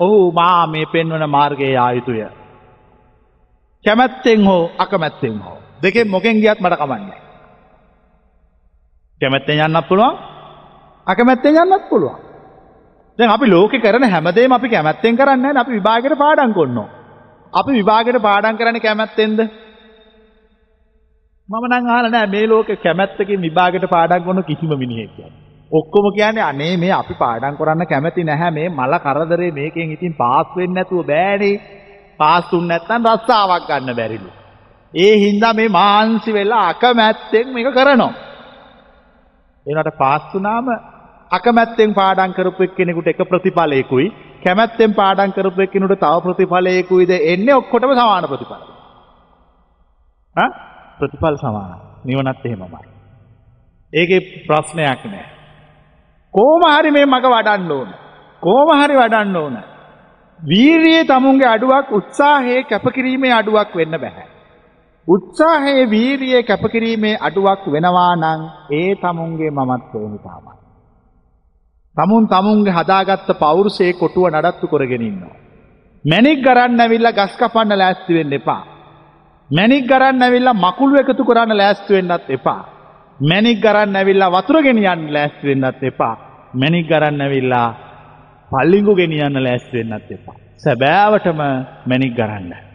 [0.00, 2.20] ඔහු මා මේ පෙන්වන මාර්ගයේ ආයුතුය.
[3.84, 7.27] කැමැත්තෙන් හෝ අකමැත්තෙන් හෝ දෙකෙන් මොකෙන් ගියත් මට කමන්නේ.
[9.20, 10.16] කැමැත්තෙන් යන්නත් පුළුවන්
[11.06, 12.18] අකමැත්තෙන් යන්නත් පුළුවන්.
[13.18, 16.88] දැන් අපි ලෝකෙ කරන හැමදේම අපි කැමැත්තෙන් කරන්නේ අපි විභාගයට පාඩම් කරනවා.
[17.52, 19.40] අපි විභාගයට පාඩම් කරන්නේ කැමැත්තෙන්ද?
[21.48, 25.40] මම නම් අහලා නෑ මේ ලෝකෙ කැමැත්තකින් විභාගයට පාඩම් කරන කිසිම මිනිහෙක් කියන්නේ.
[25.72, 30.48] ඔක්කොම කියන්නේ අනේ මේ අපි පාඩම් කරන්න කැමැති නැහැ මේ මල කරදරේ මේකෙන් ඉතින් පාස්
[30.56, 31.60] වෙන්නේ නැතුව බෑනේ.
[32.20, 34.30] පාස් දුන්නේ නැත්නම් රස්සාවක් ගන්න බැරිලු.
[34.94, 38.27] ඒ හින්දා මේ මාන්සි වෙලා අකමැත්තෙන් මේක කරනවා.
[39.68, 40.66] එනට පාස් වුණාම
[41.30, 44.06] අකමැත්තෙන් පාඩම් කරපු එක්කෙනෙකුට එක ප්‍රතිඵලයකුයි
[44.42, 48.62] කැමැත්තෙන් පාඩම් කරපු එක්කෙනෙකුට තව ප්‍රතිඵලයකුයිද එන්නේ ඔක්කොටම සමාන ප්‍රතිඵල.
[50.98, 51.80] ප්‍රතිඵල සමාන.
[52.04, 52.86] නිවනත් එහෙමමයි.
[53.92, 55.26] ඒකේ ප්‍රශ්නයක් නෑ.
[56.34, 57.90] කෝම හරි මේ මග වඩන්න ඕන.
[58.42, 59.58] කෝම හරි වඩන්න ඕන.
[60.40, 64.26] වීරියේ තමුන්ගේ අඩුවක් උත්සාහයේ කැපකිරීමේ අඩුවක් වෙන්න බැහැ.
[65.08, 68.40] උත්සාහයේ වීරියේ කැපකිරීමේ අඩුවක් වෙනවා නම්
[68.72, 70.56] ඒ තමුන්ගේ මමත්වය නිසාමයි.
[71.96, 75.36] තමුන් තමුන්ගේ හදාගත්ත පෞරුෂයේ කොටුව නඩත්තු කරගෙන ඉන්නවා.
[76.04, 78.62] මැණික් ගරන්න ඇවිල්ලා ගස් කපන්න ලෑස්ති වෙන්න එපා.
[79.50, 82.62] මැණික් ගරන්න ඇවිල්ලා මකුළු එකතු කරන්න ලෑස්ති වෙන්නත් එපා.
[83.20, 86.14] මැණික් ගරන්න ඇවිල්ලා වතුර ගෙනියන්න ලෑස්ති වෙන්නත් එපා.
[86.54, 87.68] මැණික් ගරන්න ඇවිල්ලා
[88.50, 90.36] පල්ලිඟු ගෙනියන්න ලෑස්ති වෙන්නත් එපා.
[90.56, 91.40] සැබෑවටම
[91.86, 92.67] මැණික් ගරන්න.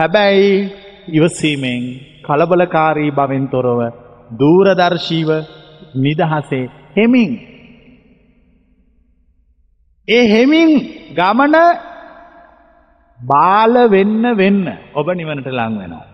[0.00, 0.52] හැබැයි
[1.08, 1.82] ඉවසීමෙන්
[2.22, 3.80] කලබලකාරී බවෙන් තොරව
[4.40, 5.30] දූරදර්ශීව
[5.96, 6.64] නිදහසේ
[6.96, 7.32] හෙමින්.
[10.08, 10.70] ඒ හෙමින්
[11.14, 11.56] ගමන
[13.20, 16.06] බාල වෙන්න වෙන්න ඔබ නිවනට ලං වෙනවා.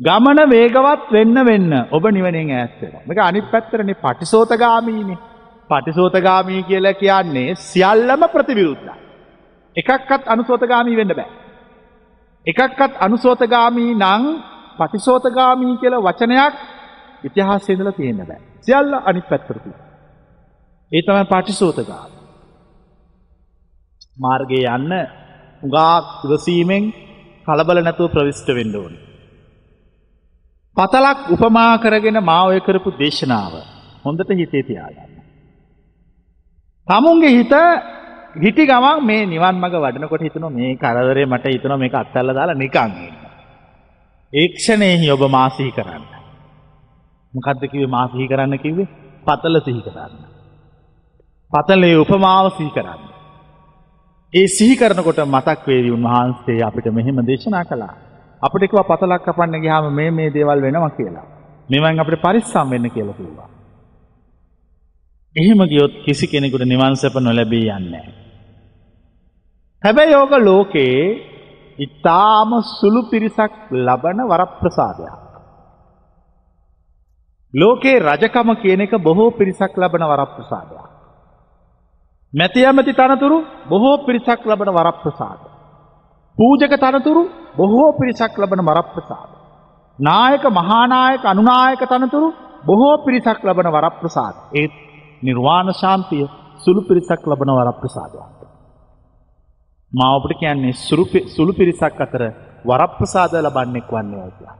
[0.00, 3.04] ගමන වේගවත් වෙන්න වෙන්න ඔබ නිවනෙන් ඈස් වෙනවා.
[3.06, 5.18] මේක අනිත් පැත්තරනේ පටිසෝතගාමීනේ.
[5.70, 8.98] පටිසෝතගාමී කියලා කියන්නේ සියල්ලම ප්‍රතිවිරුද්ධයි.
[9.76, 11.30] එකක්කත් අනුසෝතගාමී වෙන්න බෑ.
[12.46, 14.24] එකක්කත් අනුසෝතගාමී නං
[14.78, 16.54] පටිසෝතගාමී කියල වචනයක්
[17.24, 18.40] ඉතිහාසේදල තියෙන්න බෑ.
[18.60, 19.70] සියල්ල අනිත් පැත්තරති.
[20.92, 22.10] ඒ තමයි පටිසෝතගාම.
[24.16, 24.92] මාර්ගය යන්න
[25.62, 26.84] උගා ඉවසීමෙන්
[27.46, 28.94] කලබල නැතුව ප්‍රවිෂ්ට වෙන්න ඕන.
[30.76, 33.54] පතලක් උපමා කරගෙන මාවය කරපු දේශනාව
[34.04, 35.12] හොඳට හිතේ තියාගන්න.
[36.88, 37.54] තමුන්ගේ හිත
[38.34, 42.92] හිටි ගමන් මේ නිවන් මඟ වඩනකොට හිතන මේ කරදරේ මට හිතන මේ අත්තල්ල දාලා නිකං
[42.98, 43.14] ඉන්න.
[44.32, 46.04] ඒක්ෂණයෙහි ඔබ මාසිහි කරන්න.
[47.34, 48.88] මොකක්ද කිවේ මාසිහි කරන්න කිවේ
[49.26, 50.14] පතල සිහි කරන්න.
[51.52, 53.02] පතලේ උපමාව සිහි කරන්න.
[54.32, 57.94] ඒ සිහි කරනකොට මතක් වේවි උන්වහන්සේ අපිට මෙහෙම දේශනා කළා.
[58.42, 61.26] අපිට කිව්වා පතලක් කපන්න ගියාම මේ මේ දේවල් වෙනවා කියලා.
[61.68, 63.50] මෙවන් අපිට පරිස්සම් වෙන්න කියලා කිව්වා.
[65.36, 68.19] එහෙම ගියොත් කිසි කෙනෙකුට නිවන් සැප නොලැබී යන්නේ.
[69.82, 71.00] හැබැයි ඕක ලෝකේ
[71.78, 75.14] ඉතාම සුළු පිරිසක් ලබන වරප්‍රසාදයක්.
[77.54, 80.86] ලෝකේ රජකම කියන එක බොහෝ පිරිසක් ලබන වරප්‍රසාදයක්.
[82.32, 85.40] මැති ඇමති තනතුරු බොහෝ පිරිසක් ලබන වරප්‍රසාද.
[86.36, 87.22] පූජක තනතුරු
[87.56, 89.30] බොහෝ පිරිසක් ලබන වරප්‍රසාද.
[89.98, 92.28] නායක මහානායක අනුනායක තනතුරු
[92.64, 94.34] බොහෝ පිරිසක් ලබන වරප්‍රසාද.
[94.52, 94.72] ඒත්
[95.22, 96.28] නිර්වාණ ශාන්තිය
[96.58, 98.39] සුළු පිරිසක් ලබන වරප්‍රසාදයක්.
[99.92, 100.72] මාවපට කියන්නේ
[101.28, 102.22] සුළු පිරිසක් අතර
[102.64, 104.54] වරප්‍රසාද ලබන්නෙක් වන්නේ ඇතියා.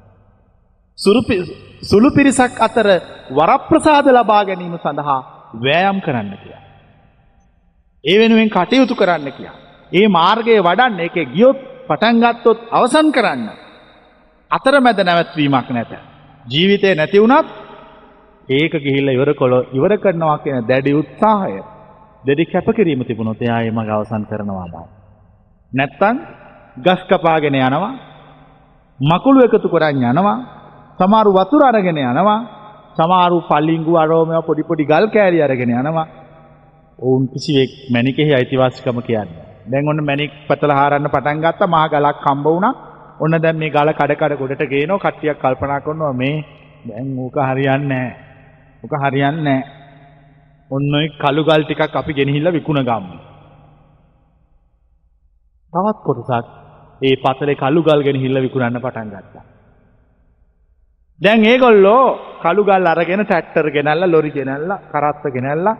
[1.83, 2.89] සුළු පිරිසක් අතර
[3.31, 5.21] වරප්‍රසාද ලබා ගැනීම සඳහා
[5.57, 6.57] වෑයම් කරන්න කිය.
[8.05, 9.57] ඒ වෙනුවෙන් කටයුතු කරන්න කියා.
[9.93, 11.59] ඒ මාර්ගයේ වඩන්න එක ගියොත්
[11.89, 13.49] පටන්ගත්තොත් අවසන් කරන්න.
[14.51, 15.93] අතර මැද නැවැත්වීමක් නැත.
[16.47, 17.49] ජීවිතය නැති වුණත්
[18.49, 21.59] ඒක ගිහිල්ල ඉවර කොළ ඉවර කරනවා කියන දැඩි උත්සාහය
[22.25, 25.00] දෙඩි කැපකිරීම තිබුණොත් එයා ඒ මඟ අවසන් කරනවා බව.
[25.73, 26.17] නැත්තං
[26.77, 27.93] ගස් කපාගෙන යනවා
[29.01, 30.39] මකුළු එකතු කරන්න යනවා
[30.99, 32.39] සමාරු වතුර අරගෙන යනවා
[32.97, 36.07] සමාරු පල්ලිංගු අරෝමය පොඩි පොඩි ගල් කෑරි අරගෙන යනවා
[36.99, 39.31] ඔවුන් කිසිවෙක් මැනිකෙහි අයිතිවාසිකම කියන්න.
[39.67, 42.75] දැන් ඔන්න මැනික් පතල හාරන්න පටන් ගත්ත මහ ගලක් කම්බ වුණා
[43.21, 46.45] ඔන්න දැන් මේ ගල කඩ කඩ ගොඩට ගේනවා කට්ටියක් කල්පනා කරනවා මේ
[46.85, 48.13] දැන් ඌක හරියන්නේ නැහැ.
[48.83, 49.65] ඌක හරියන්නේ නැහැ.
[50.71, 53.30] ඔන්න ඔය කළු ගල් ටිකක් අපි ගෙනහිල්ලා විකුණ ගමු.
[55.73, 56.47] තවත් කොටසක්
[57.01, 59.45] ඒ පතලේ කළු ගල් ගෙනහිල්ලා විකුණන්න පටන් ගත්තා.
[61.21, 62.05] දැන් ඒගොල්ලෝ
[62.43, 65.77] කළු ගල් අරගෙන ට්‍රැක්ටර් ගෙනල්ලා ලොරි ගෙනල්ලා කරත්ත ගෙනල්ලා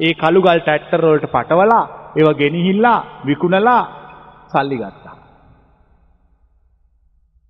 [0.00, 1.84] ඒ කළුගල් ටැක්ටර් වලට පටවලා
[2.18, 3.82] ඒව ගෙනහිල්ලා විකුණලා
[4.52, 5.14] සල්ලි ගත්තා.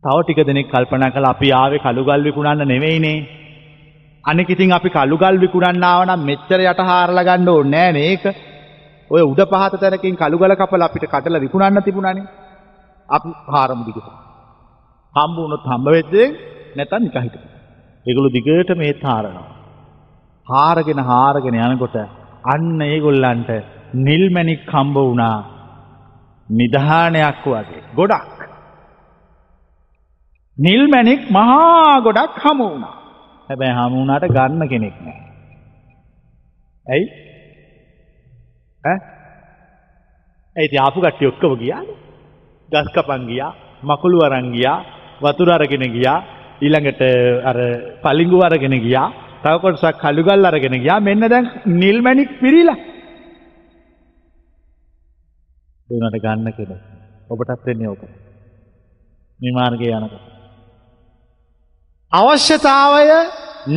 [0.05, 3.19] තව ටික දෙනෙක් කල්පනා කළා අපි ආවේ කළුගල් විකුණන්න නෙවෙයිනේ.
[4.25, 8.25] අනික ඉතින් අපි කළුගල් විකුණන්න ආව නම් මෙච්චර යට හාරලා ගන්න ඕනේ නෑ මේක.
[9.13, 12.27] ඔය උඩ පහත තැනකින් කළුගල කපලා අපිට කඩලා විකුණන්න තිබුණානේ.
[13.09, 14.09] අපි හාරමු දිගට.
[15.15, 16.29] හම්බ වුණොත් හම්බ වෙද්දී
[16.77, 17.49] නැත්නම් නිකන් හිටපන්.
[18.07, 19.49] ඒගොල්ලෝ දිගට මේත් හාරනවා.
[20.47, 21.97] හාරගෙන හාරගෙන යනකොට
[22.45, 23.51] අන්න ඒගොල්ලන්ට
[23.99, 25.39] නිල්මැණික් හම්බ වුණා
[26.49, 28.39] නිධානයක් වගේ ගොඩක්.
[30.59, 32.95] නිල්මැණික් මහා ගොඩක් හමු වුණා.
[33.51, 35.29] හැබැයි හමු වුණාට ගන්න කෙනෙක් නැහැ.
[36.87, 37.07] ඇයි?
[38.85, 38.99] ඈ?
[40.57, 41.97] ඒත් ආපු කට්ටිය ඔක්කොම ගියානේ.
[42.73, 43.53] ගස් කපන් ගියා,
[43.83, 44.79] මකුළු අරන් ගියා,
[45.23, 46.19] වතුර අරගෙන ගියා,
[46.63, 47.03] ඊළඟට
[47.51, 47.59] අර
[48.03, 49.09] පලිඟු අරගෙන ගියා.
[49.43, 52.79] තව කොටසක් කළුගල් අරගෙන ගියා මෙන්න දැන් නිල් මැණික් පිරීලා.
[55.89, 56.83] දුනට ගන්න කෙනෙක්.
[57.31, 58.03] ඔබටත් වෙන්නේ ඕක.
[59.41, 60.27] මේ මාර්ගයේ යනකොට.
[62.13, 63.05] අවශ්‍යතාවය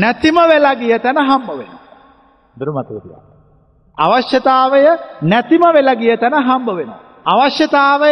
[0.01, 1.81] නැතිම වෙලා ගිය තැන හම්බ වෙනවා.
[2.57, 3.34] දරු මතක තියාගන්න.
[3.97, 4.81] අවශ්‍යතාවය
[5.23, 6.99] නැතිම වෙලා ගිය තැන හම්බ වෙනවා.
[7.25, 8.11] අවශ්‍යතාවය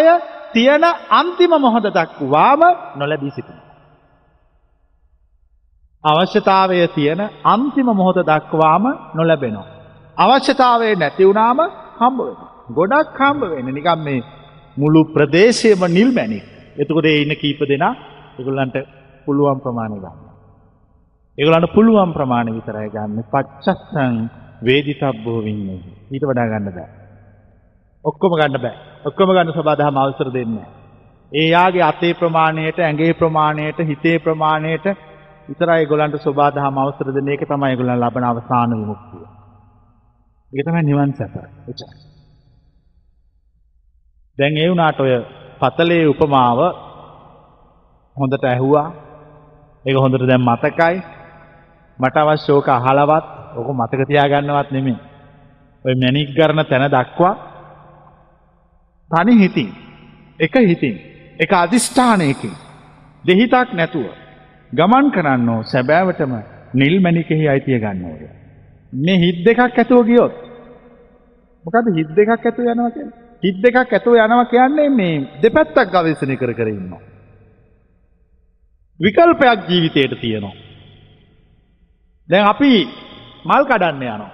[0.54, 2.62] තියෙන අන්තිම මොහොත දක්වාම
[2.96, 3.72] නොලැබී සිටිනවා.
[6.04, 9.68] අවශ්‍යතාවය තියෙන අන්තිම මොහොත දක්වාම නොලැබෙනවා.
[10.18, 11.60] අවශ්‍යතාවය නැති වුණාම
[12.00, 12.38] හම්බ වෙන.
[12.70, 14.22] ගොඩක් හම්බ වෙන නිකම් මේ
[14.78, 16.40] මුළු ප්‍රදේශයම නිල් මැනි.
[16.78, 17.94] එතකොට ඒ ඉන්න කීප දෙනා
[18.38, 18.78] ඒගොල්ලන්ට
[19.26, 20.18] පුළුවන් ප්‍රමාණය ගන්න.
[21.38, 23.20] ඒගොල්ලන්ට පුළුවන් ප්‍රමාණය විතරයි ගන්න.
[23.32, 24.16] පච්චස්සං
[24.64, 25.80] වේදිතබ්බෝ වින්නේ.
[26.12, 26.90] ඊට වඩා ගන්න බෑ.
[28.06, 28.78] ඔක්කොම ගන්න බෑ.
[29.06, 30.82] ඔක්කොම ගන්න සබාදහම අවසර දෙන්නේ නැහැ.
[31.32, 34.86] ඒ යාගේ අතේ ප්‍රමාණයට, ඇඟේ ප්‍රමාණයට, හිතේ ප්‍රමාණයට
[35.50, 39.26] විතරයි ඒගොල්ලන්ට සෝබාදහම අවසර දෙන එක තමයි ඒගොල්ලන් ලබන අවසාන විමුක්තිය.
[40.52, 41.36] ඒක තමයි නිවන් සැප.
[41.68, 41.96] එච්චරයි.
[44.38, 45.14] දැන් ඒ වුණාට ඔය
[45.62, 46.60] පතලේ උපමාව
[48.18, 48.88] හොඳට ඇහුවා.
[49.86, 50.96] ඒක හොඳට දැන් මතකයි.
[52.00, 54.98] මට අවශ්‍ය ඕක අහලවත් ඕක මතක තියාගන්නවත් නෙමෙයි.
[55.86, 57.34] ඔය මැනික් ගරන තැන දක්වා
[59.12, 59.70] තනි හිතින්
[60.40, 60.96] එක හිතින්
[61.40, 62.54] එක අධිෂ්ඨානයකින්
[63.24, 64.08] දෙහිතක් නැතුව
[64.72, 66.34] ගමන් කරන්න ඕ සැබෑවටම
[66.74, 68.28] නිල් මැනිකෙහි අයිතිය ගන්න ඕය.
[68.94, 70.34] මේ හිත් දෙකක් ඇතුව ගියොත්.
[71.66, 73.18] මොකද හිත් දෙකක් ඇතුව යනවා කියන්නේ.
[73.44, 77.02] හිත් දෙකක් ඇතුව යනවා කියන්නේ මේ දෙපැත්තක් ගවේෂණය කර කර ඉන්නවා.
[79.00, 80.56] විකල්පයක් ජීවිතයට තියෙනවා.
[82.30, 82.74] දැන් අපි
[83.46, 84.32] මල් කඩන්න යනවා.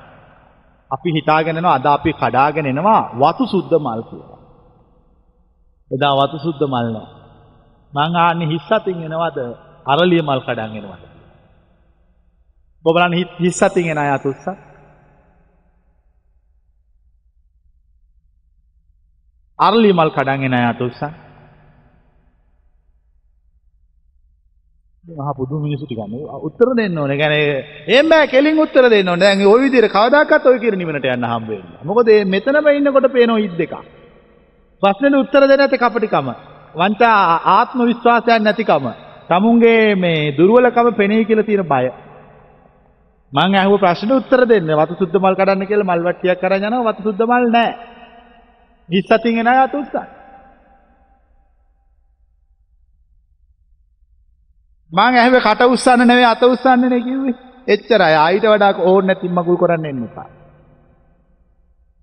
[0.92, 4.40] අපි හිතාගෙනනවා අද අපි කඩාගෙන එනවා වතු සුද්ධ මල් කියලා.
[5.92, 7.10] එදා වතු සුද්ධ මල් නෑ.
[7.94, 9.38] මං ආන්නේ හිස් අතින් එනවද
[9.86, 11.04] අරලිය මල් කඩන් එනවද?
[12.86, 14.58] ඔබලන් හිස් අතින් එන අය අත උස්සක්.
[19.60, 20.82] අරලිය මල් කඩන් එන අය අත
[25.12, 26.00] මහා පුදු මිනිස්සු ටික
[26.42, 27.18] උත්තර දෙන්න ඕනේ.
[27.18, 29.22] කියන්නේ එහෙම බෑ කෙලින් උත්තර දෙන්න ඕනේ.
[29.22, 31.80] දැන් ওই විදිහට කවදාකවත් ඔය කියන නිවනට යන්න හම්බ වෙන්නේ.
[31.84, 33.74] මොකද මේ මෙතනම ඉන්නකොට පේන ඉද් දෙක.
[34.84, 36.30] ප්‍රශ්නෙට උත්තර දෙන්න නැති කපටිකම.
[36.76, 37.18] වංචා
[37.54, 38.86] ආත්ම විශ්වාසයක් නැතිකම.
[39.30, 41.86] තමුන්ගේ මේ දුර්වලකම පෙනේ කියලා තියෙන බය.
[43.34, 44.72] මං අහුව ප්‍රශ්නෙට උත්තර දෙන්න.
[44.76, 46.88] වතු සුද්ධ මල් කඩන්න කියලා මල් වට්ටියක් අරන් යනවා.
[46.88, 47.74] වතු සුද්ධ මල් නැහැ.
[48.90, 50.19] ඉස්සතින් එන අය අත උස්සන.
[54.92, 57.36] මං ඇහුවේ කට උස්සන්න නෙවෙයි අත උස්සන්න නේ කිව්වේ.
[57.68, 58.16] එච්චරයි.
[58.16, 60.28] ආයිට වඩා ඕන නැති මගුල් කරන්න එන්න එපා.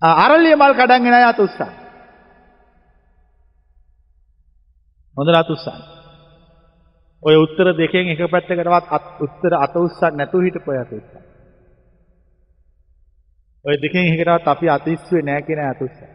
[0.01, 1.73] අරලිය මල් කඩන් එන අය අත උස්සන්න.
[5.17, 5.81] හොඳට අත උස්සන්න.
[7.23, 11.23] ඔය උත්තර දෙකෙන් එක පැත්තකටවත් උත්තර අත උස්සන්න නැතුව හිටපොය අත උස්සන්න.
[13.65, 16.13] ඔය දෙකෙන් එකකටවත් අපි අත ඉස්සුවේ නැහැ කියන අත උස්සන්න.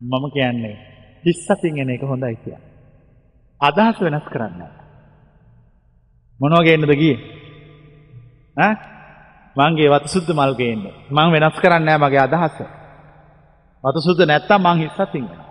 [0.00, 0.95] මම කියන්නේ
[1.26, 2.58] හිස්සතින් එන එක හොඳයි කිය.
[3.60, 4.62] අදහස් වෙනස් කරන්න.
[6.40, 7.18] මොනව ගේන්නද ගියේ?
[8.56, 8.74] ඈ
[9.56, 10.84] මංගේ වතු සුද්ධ මල් ගේන්න.
[11.10, 12.58] මං වෙනස් කරන්නේ නැහැ මගේ අදහස.
[13.84, 15.50] වතු සුද්ධ නැත්තම් මං හිස්සතින් වෙනවා.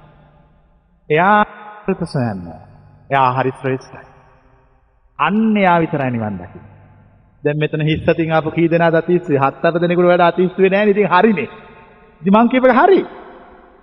[1.09, 1.43] එයා
[1.85, 2.47] කල්ප සොයන්න.
[3.09, 4.05] එයා හරි ශ්‍රේෂ්ඨයි.
[5.19, 6.73] අන්න එයා විතරයි නිවන් දකින්නේ.
[7.43, 9.39] දැන් මෙතන හිස්සතින් ආපු කී දෙනාද අතිස්සුවේ?
[9.39, 10.93] හත් අට දෙනෙකුට වඩා අතිස්සුවේ නැහැ නේ.
[10.93, 11.49] ඉතින් හරිනේ.
[12.21, 13.01] ඉතින් මං කියපේක හරි.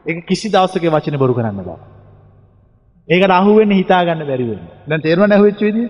[0.06, 1.82] ඒක කිසි දවසක වචනේ බොරු කරන්න බෑ.
[3.08, 4.78] ඒකට අහු වෙන්න හිතා ගන්න බැරි වෙනවා.
[4.88, 5.86] දැන් තේරුණා නැහුවෙච්ච විදිය?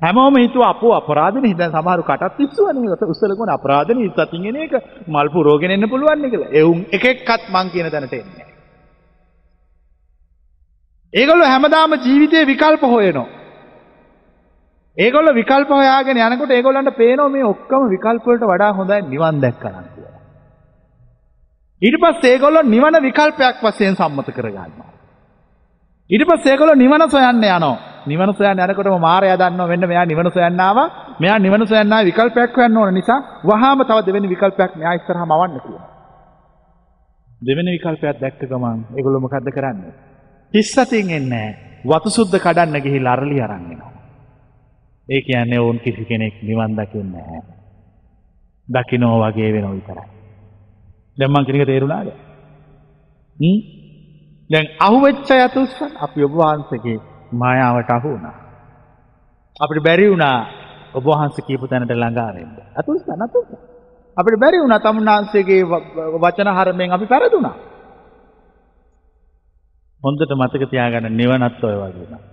[0.00, 1.54] හැමෝම හිතුවා අපෝ අපරාධනේ.
[1.54, 2.98] දැන් සමහරු කටත් ඉස්සුවනේ.
[3.06, 6.52] උස්සල කොන අපරාධනේ ඉස්සතින් එන එක මල් පුරෝගෙන එන්න පුළුවන් නේ කියලා.
[6.54, 8.48] එවුන් එක එක්කත් මං කියන තැනට එන්නේ
[11.12, 13.28] ඒගොල්ලෝ හැමදාම ජීවිතේ විකල්ප හොයනවා.
[14.96, 19.97] ඒගොල්ලෝ විකල්ප හොයාගෙන යනකොට ඒගොල්ලන්ට පේනවා මේ ඔක්කොම විකල්ප වලට වඩා හොඳයි නිවන් දැක්කනම්.
[21.82, 24.90] ඊට පස්සේ ඒගොල්ලෝ නිවන විකල්පයක් වශයෙන් සම්මත කරගන්නවා.
[26.10, 27.76] ඊට පස්සේ ඒගොල්ලෝ නිවන සොයන්න යනවා.
[28.06, 30.88] නිවන සොයන්න යනකොටම මාරයා දන්නවා මෙන්න මෙයා නිවන සොයන්න ආවා.
[31.20, 35.60] මෙයා නිවන සොයන්න ආවේ විකල්පයක් හොයන්න ඕන නිසා වහාම තව දෙවෙනි විකල්පයක් මෙයා ඉස්සරහම අවන්න
[35.60, 35.86] කියනවා.
[37.40, 39.94] දෙවෙනි විකල්පයක් දැක්ක ගමන් ඒගොල්ලෝ මොකද්ද කරන්නේ?
[40.54, 41.48] හිස්සතින් එන්නේ
[41.84, 43.92] වතු සුද්ධ කඩන්න ගිහිල්ලා අරලි අරන් එනවා.
[45.08, 47.42] ඒ කියන්නේ ඕන් කිසි කෙනෙක් නිවන් දකින්නේ නැහැ.
[48.68, 50.17] දකින්නෝ වගේ වෙනව විතරයි.
[51.18, 52.08] දැන් මං කියන එක තේරුණාද?
[53.38, 53.58] හ්ම්
[54.50, 56.98] දැන් අහුවෙච්ච යත උස්සන් අපි ඔබ වහන්සේගේ
[57.32, 58.36] මායාවට අහු වුණා.
[59.60, 60.38] අපිට බැරි වුණා
[60.94, 62.54] ඔබ වහන්සේ කියපු තැනට ළඟා වෙන්න.
[62.74, 63.58] අත උස්සන් අත උස්සන්.
[64.16, 65.62] අපිට බැරි වුණා තමුන්නාන්සේගේ
[66.16, 67.56] වචන හරමෙන් අපි පෙරදුනා.
[70.02, 72.24] හොඳට මතක තියාගන්න නිවනත් ඔය වගේ නෑ.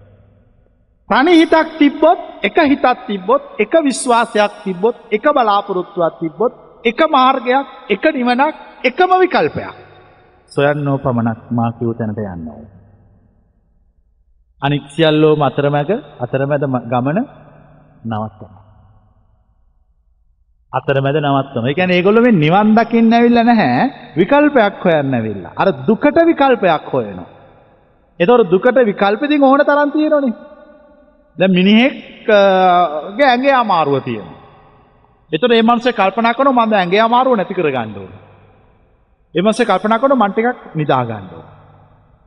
[1.10, 6.54] තනි හිතක් තිබ්බොත් එක හිතක් තිබ්බොත් එක විශ්වාසයක් තිබ්බොත් එක බලාපොරොත්තුවක් තිබ්බොත්
[6.90, 8.56] එක මාර්ගයක් එක නිවනක්
[8.90, 9.76] එකම විකල්පයක්.
[10.52, 12.66] සොයන්නෝ පමණක් මා කිව් තැනට යන්න ඕන.
[14.62, 15.92] අනික් සියල්ලෝම අතරමැද
[16.24, 17.20] අතරමැද ගමන
[18.06, 18.54] නවත්තන.
[20.74, 21.68] අතරමැද නවත්තන.
[21.68, 23.84] ඒ කියන්නේ ඒගොල්ලෝ මේ නිවන් දකින්න ඇවිල්ලා නැහැ
[24.20, 25.54] විකල්පයක් හොයන්න ඇවිල්ලා.
[25.62, 27.30] අර දුකට විකල්පයක් හොයනවා.
[28.20, 30.34] එතකොට දුකට විකල්ප ඉතින් ඕන තරම් තියෙනවනේ.
[31.38, 31.96] දැන් මිනිහෙක්
[33.18, 34.35] ගේ ඇඟේ අමාරුව තියෙනවා.
[35.32, 38.22] එතකොට මේ මනුස්සය කල්පනා කරනවා මම ඇඟේ අමාරුව නැති කරගන්න ඕනේ.
[39.36, 41.56] ඒ මනුස්සය කල්පනා කරනවා මං ටිකක් නිදා ගන්න ඕනේ.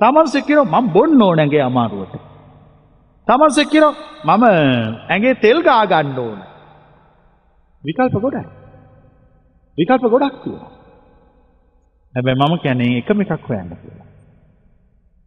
[0.00, 2.14] තමන්සේ කියනවා මම බොන්න ඕන ඇඟේ අමාරුවට.
[3.28, 4.44] තමන්සේ කියනවා මම
[5.08, 6.38] ඇඟේ තෙල් ගා ගන්න ඕන.
[7.84, 8.44] විකල්ප ගොඩයි.
[9.78, 10.70] විකල්ප ගොඩක් තියෙනවා.
[12.14, 14.06] හැබැයි මම කියන්නේ එකම එකක් හොයන්න කියලා.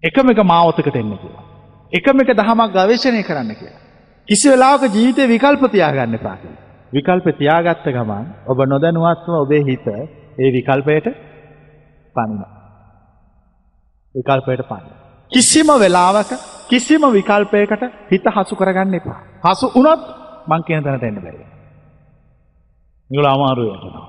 [0.03, 1.45] එකම එක මාවතකට එන්න කියලා.
[1.93, 3.81] එකම එක දහමක් ගවේෂණය කරන්න කියලා.
[4.27, 6.60] කිසි වෙලාවක ජීවිතේ විකල්ප තියාගන්න එපා කියලා.
[6.93, 9.87] විකල්ප තියාගත්ත ගමන් ඔබ නොදැනුවත්වම ඔබේ හිත
[10.37, 11.07] ඒ විකල්පයට
[12.15, 12.51] පනිනවා.
[14.15, 14.99] විකල්පයට පනිනවා.
[15.31, 16.31] කිසිම වෙලාවක
[16.69, 19.19] කිසිම විකල්පයකට හිත හසු කරගන්න එපා.
[19.45, 20.01] හසු වුණොත්
[20.47, 21.47] මං කියන තැනට එන්න බැහැ.
[23.09, 24.07] නිගල අමාරු යනවා.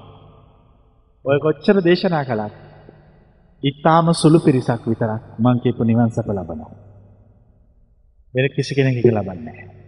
[1.25, 2.55] ඔය කොච්චර දේශනා කළත්
[3.63, 6.73] ඉතාම සුළු පිරිසක් විතරක් මං කියපු නිවන් සැප ලබනවා.
[8.35, 9.82] වෙන කිසි කෙනෙක් එක ලබන්නේ නැහැ.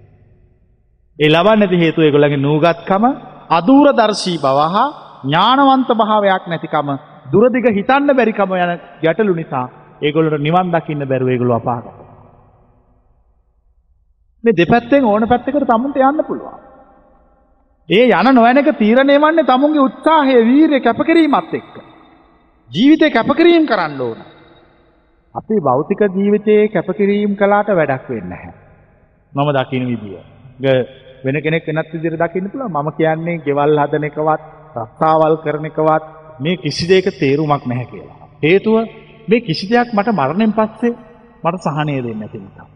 [1.19, 3.05] ඒ ලබන්නේ නැති හේතුව ඒගොල්ලන්ගේ නූගත්කම
[3.51, 4.89] අදූරදර්ශී බව හා
[5.25, 6.89] ඥානවන්ත භාවයක් නැතිකම
[7.27, 9.67] දුරදිග හිතන්න බැරිකම යන ගැටලු නිසා
[10.03, 11.87] ඒගොල්ලොට නිවන් දකින්න බැරුව ඒගොල්ලෝ අපාගත.
[14.45, 16.59] මේ දෙපැත්තෙන් ඕන පැත්තකට තමුන්ට යන්න පුළුවන්.
[17.89, 21.75] ඒ යන නොවැනක තීරණය වන්නේ තමුන්ගේ උත්සාහය වීරය කැපකිරීමත් එක්ක.
[22.71, 24.19] ජීවිතය කැපකිරීම් කරන්න ඕන.
[25.35, 28.53] අපි භෞතික ජීවිතයේ කැපකිරීම් කලාට වැඩක් වෙන්න හැ.
[29.33, 30.23] මම දකින විදිිය.
[31.25, 34.43] වෙන කෙනෙක් වෙනත් විදිර දකින්න පුළ ම කියන්නේ ගෙවල් හදන එකවත්
[34.77, 36.05] රස්ථාවල් කරන එකවත්
[36.41, 38.19] මේ කිසි දෙක තේරුමක් නැහැ කියලා.
[38.43, 38.77] හේතුව
[39.29, 40.95] මේ කිසි දෙයක් මට මරණයෙන් පස්සේ
[41.45, 42.69] මට සහනය දෙන්න ඇති නිසා.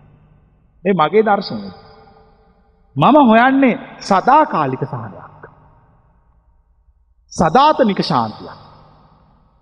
[0.85, 1.71] ඒ මගේ දර්ශනය.
[2.97, 5.43] මම හොයන්නේ සදාකාලික සහනයක්.
[7.33, 8.59] සදාතනික ශාන්තියක්.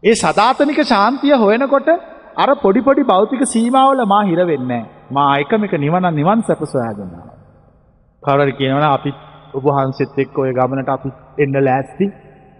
[0.03, 1.89] ඒ සදාතනික ශාන්තිය හොයනකොට
[2.37, 7.36] අර පොඩිපොඩි භෞතික සීමාවල මා හිරවෙන්නේ මා එකමික නිවන නිවන් සැප සොයාගන්නවා.
[8.23, 9.11] කවර කියනවන අපි
[9.55, 11.09] ඔබහන්සෙත් එක් ඔය ගමනට අපි
[11.39, 12.07] එන්න ලෑස්ති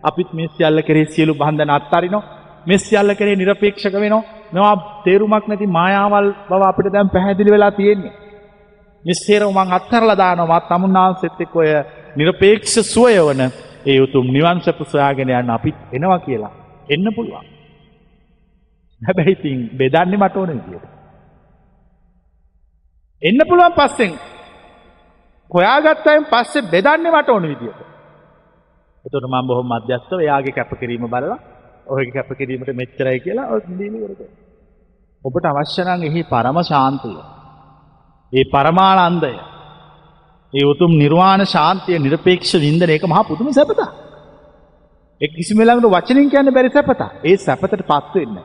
[0.05, 2.21] අපිත් මේ සියල්ල කරේ සියලු බන්ධන අත්තරිනො
[2.67, 8.15] මෙ සියල්ල කරේ නිරපේක්ෂක වෙනවා මෙවා තේරුමක් නැති මායාවල් බව අපිට දැම් පැහැදිලි වෙලා තියෙන්නේ.
[9.05, 11.71] නිස්සේරව මං අත්තරලා දානවා තමුන්නාන්සෙත් එක් ඔය
[12.17, 13.43] නිරපේක්ෂ සුවය වන
[13.87, 16.53] ඒ උතුම් නිවන් සැප සොයාගෙන යන්න අපිත් එනවා කියලා
[16.89, 17.47] එන්න පුළුවන්.
[19.01, 20.87] හැබැයි ඉතින් බෙදන්නේ මට ඕන විදියට.
[23.23, 24.13] එන්න පුළුවන් පස්සෙන්
[25.51, 27.81] හොයාගත්තයෙන් පස්සේ බෙදන්නේ මට ඕන විදියට.
[29.05, 31.39] එතකොට මම බොහොම මධ්‍යස්ථව එයාගේ කැපකිරීම බලලා
[31.87, 34.33] ඔහුගේ කැපකිරීමට මෙච්චරයි කියලා ඔය දීලි කරගන්න.
[35.25, 37.19] ඔබට අවශ්‍ය නම් එහි පරම ශාන්තිය.
[38.33, 39.33] ඒ පරමානන්දය.
[40.53, 43.81] ඒ උතුම් නිර්වාණ ශාන්තිය නිරපේක්ෂ වින්දන ඒක මහා පුදුම සැපත.
[45.21, 47.01] එක් කිසිම ළඟට වචනින් කියන්න බැරි සැපත.
[47.25, 48.37] ඒ සැපතට පත් වෙන්න.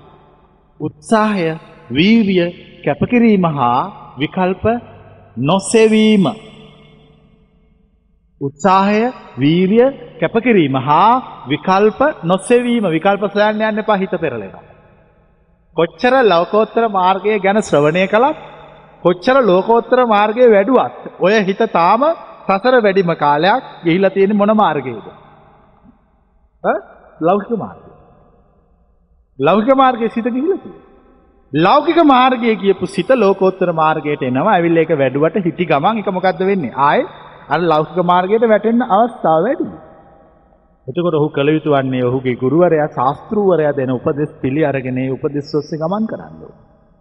[0.80, 1.50] උත්සාහය,
[1.90, 2.46] වීරිය,
[2.86, 3.82] කැපකිරීම හා
[4.18, 4.64] විකල්ප
[5.38, 6.26] නොසෙවීම
[8.42, 9.02] උත්සාහය
[9.38, 9.88] වීරිය
[10.22, 11.12] කැපකිරීම හා
[11.48, 14.64] විකල්ප නොසෙවීම විකල්ප සොයන්න යන්න එපා හිත පෙරලෙනවා.
[15.78, 18.38] කොච්චර ලෝකෝත්තර මාර්ගය ගැන ශ්‍රවණය කළත්
[19.04, 22.04] කොච්චර ලෝකෝත්තර මාර්ගය වැඩුවත් ඔය හිත තාම
[22.48, 25.08] සසර වැඩිම කාලයක් ගිහිලා තියෙන මොන මාර්ගයේද?
[27.22, 27.90] ලෞකික මාර්ගය.
[29.40, 30.88] ලෞකික මාර්ගයේ සිත ගිහිලා තියෙනවා.
[31.54, 34.54] ලෞකික මාර්ගය කියපු සිත ලෝකෝත්තර මාර්ගයට එනවා.
[34.54, 36.78] ඇවිල්ලා ඒක වැඩුවට හිටි ගමන් ඒක මොකද්ද වෙන්නේ?
[36.84, 39.68] ආයේ අර ලෞකික මාර්ගයට වැටෙන්න අවස්ථාව වැඩි.
[40.88, 45.78] එතකොට ඔහු කළ යුතු වන්නේ ඔහුගේ ගුරුවරයා ශාස්ත්‍රූවරයා දෙන උපදෙස් පිළි අරගෙන ඒ උපදෙස් ඔස්සේ
[45.78, 46.60] ගමන් කරන්න ඕනේ.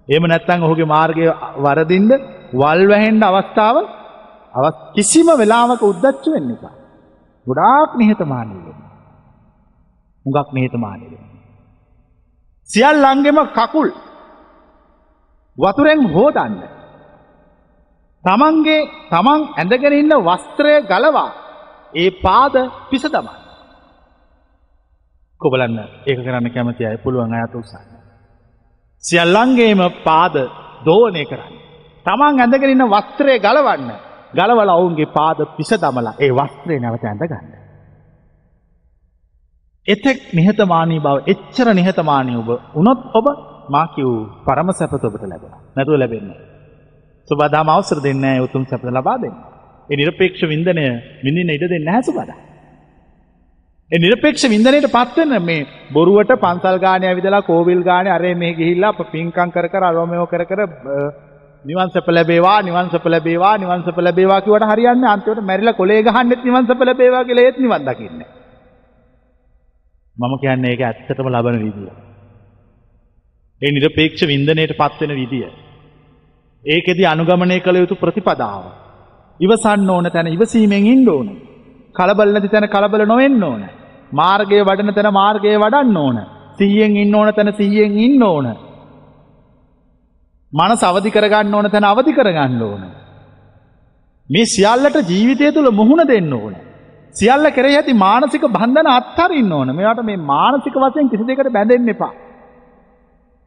[0.09, 1.25] එහෙම නැත්නම් ඔහුගේ මාර්ගය
[1.59, 2.11] වරදින්න
[2.53, 3.77] වල් වැහෙන්න අවස්ථාව
[4.95, 6.75] කිසිම වෙලාවක උද්දච්ච වෙන්න එපා.
[7.47, 8.83] ගොඩාක් නිහතමානී වෙන්න.
[10.27, 11.29] හුඟක් නිහතමානී වෙන්න.
[12.69, 13.89] සියල්ලංගෙම කකුල්
[15.59, 16.55] වතුරෙන් හෝදන්න.
[18.25, 21.31] තමන්ගේ තමන් ඇඳගෙන ඉන්න වස්ත්‍රය ගලවා
[21.95, 22.55] ඒ පාද
[22.91, 23.37] පිස තමන්.
[25.41, 27.87] කොබලන්න ඒක කරන්න කැමති අය පුළුවන් අයත උත්සන්න.
[29.05, 30.35] සියල්ලන්ගේම පාද
[30.85, 31.55] දෝනය කරන්න.
[32.07, 33.91] තමන් ඇඳගෙන ඉන්න වස්ත්‍රය ගලවන්න
[34.35, 37.49] ගලවල ඔවුන්ගේ පාද පිස දමලා ඒ වස්ත්‍රය නැවත ඇඳගන්න.
[39.87, 43.27] එතෙක් නිහතමානී බව එච්චර නිහතමානී ඔබ උනොත් ඔබ
[43.69, 44.09] මාකිව්
[44.45, 46.50] පරම සැපත ඔබට ලැබෙන නැතුව ලැබෙන්නේ.
[47.29, 49.35] සුබදාම අවසර දෙන්න උතුම් සැපත ලබා දෙන්න.
[49.91, 50.87] ඒ නිරපේක්ෂ වින්දනය
[51.23, 52.31] මිනින්න ඉඩ දෙන්න හැසු බද.
[53.91, 59.51] ඒ නිරපේක්ෂ වින්දනයට පත්වන්න මේ බොරුවට පන්සල් ගානය විදලා කෝවිල් ගාන අරේ මේ ගිහිල්ලා පින්කං
[59.51, 60.61] කර කර අරෝමයෝ කර කර
[61.65, 67.45] නිවන්සප ලැබේවා නිවන්සප ලැබේවා නිවන්සප ලැබේවා කිවට හරියන්න අන්තිවට මැරිලා කොලේ ගහන්නෙත් නිවන්සප ලැබේවා කියලා
[67.45, 68.29] ඒත් නිවන් දකින්නේ.
[70.17, 71.91] මම කියන්නේ ඒක ඇත්තටම ලබන විදිය.
[73.63, 75.51] ඒ නිරපේක්ෂ වින්දනයට පත්වෙන විදිය.
[76.65, 78.65] ඒකෙදි අනුගමනය කළ යුතු ප්‍රතිපදාව.
[79.41, 81.29] ඉවසන්න ඕන තැන ඉවසීමෙන් ඉන්න ඕන.
[81.95, 83.63] කලබල නැති තැන කලබල නොවෙන්න ඕන.
[84.13, 86.17] මාර්ගය වඩන තැන මාර්ගය වඩන්න ඕන.
[86.59, 88.47] සිහියෙන් ඉන්න ඕන තැන සිහියෙන් ඉන්න ඕන.
[90.53, 92.83] මනස අවදි කරගන්න ඕන තැන අවදි කරගන්න ඕන.
[94.29, 96.55] මේ සියල්ලට ජීවිතය තුළ මුහුණ දෙන්න ඕන.
[97.17, 102.13] සියල්ල කරේ ඇති මානසික බන්ධන අත්හරින්න ඕන මෙයාට මේ මානසික වසයෙන් කිසි දෙකට බැඳෙන්න එපා.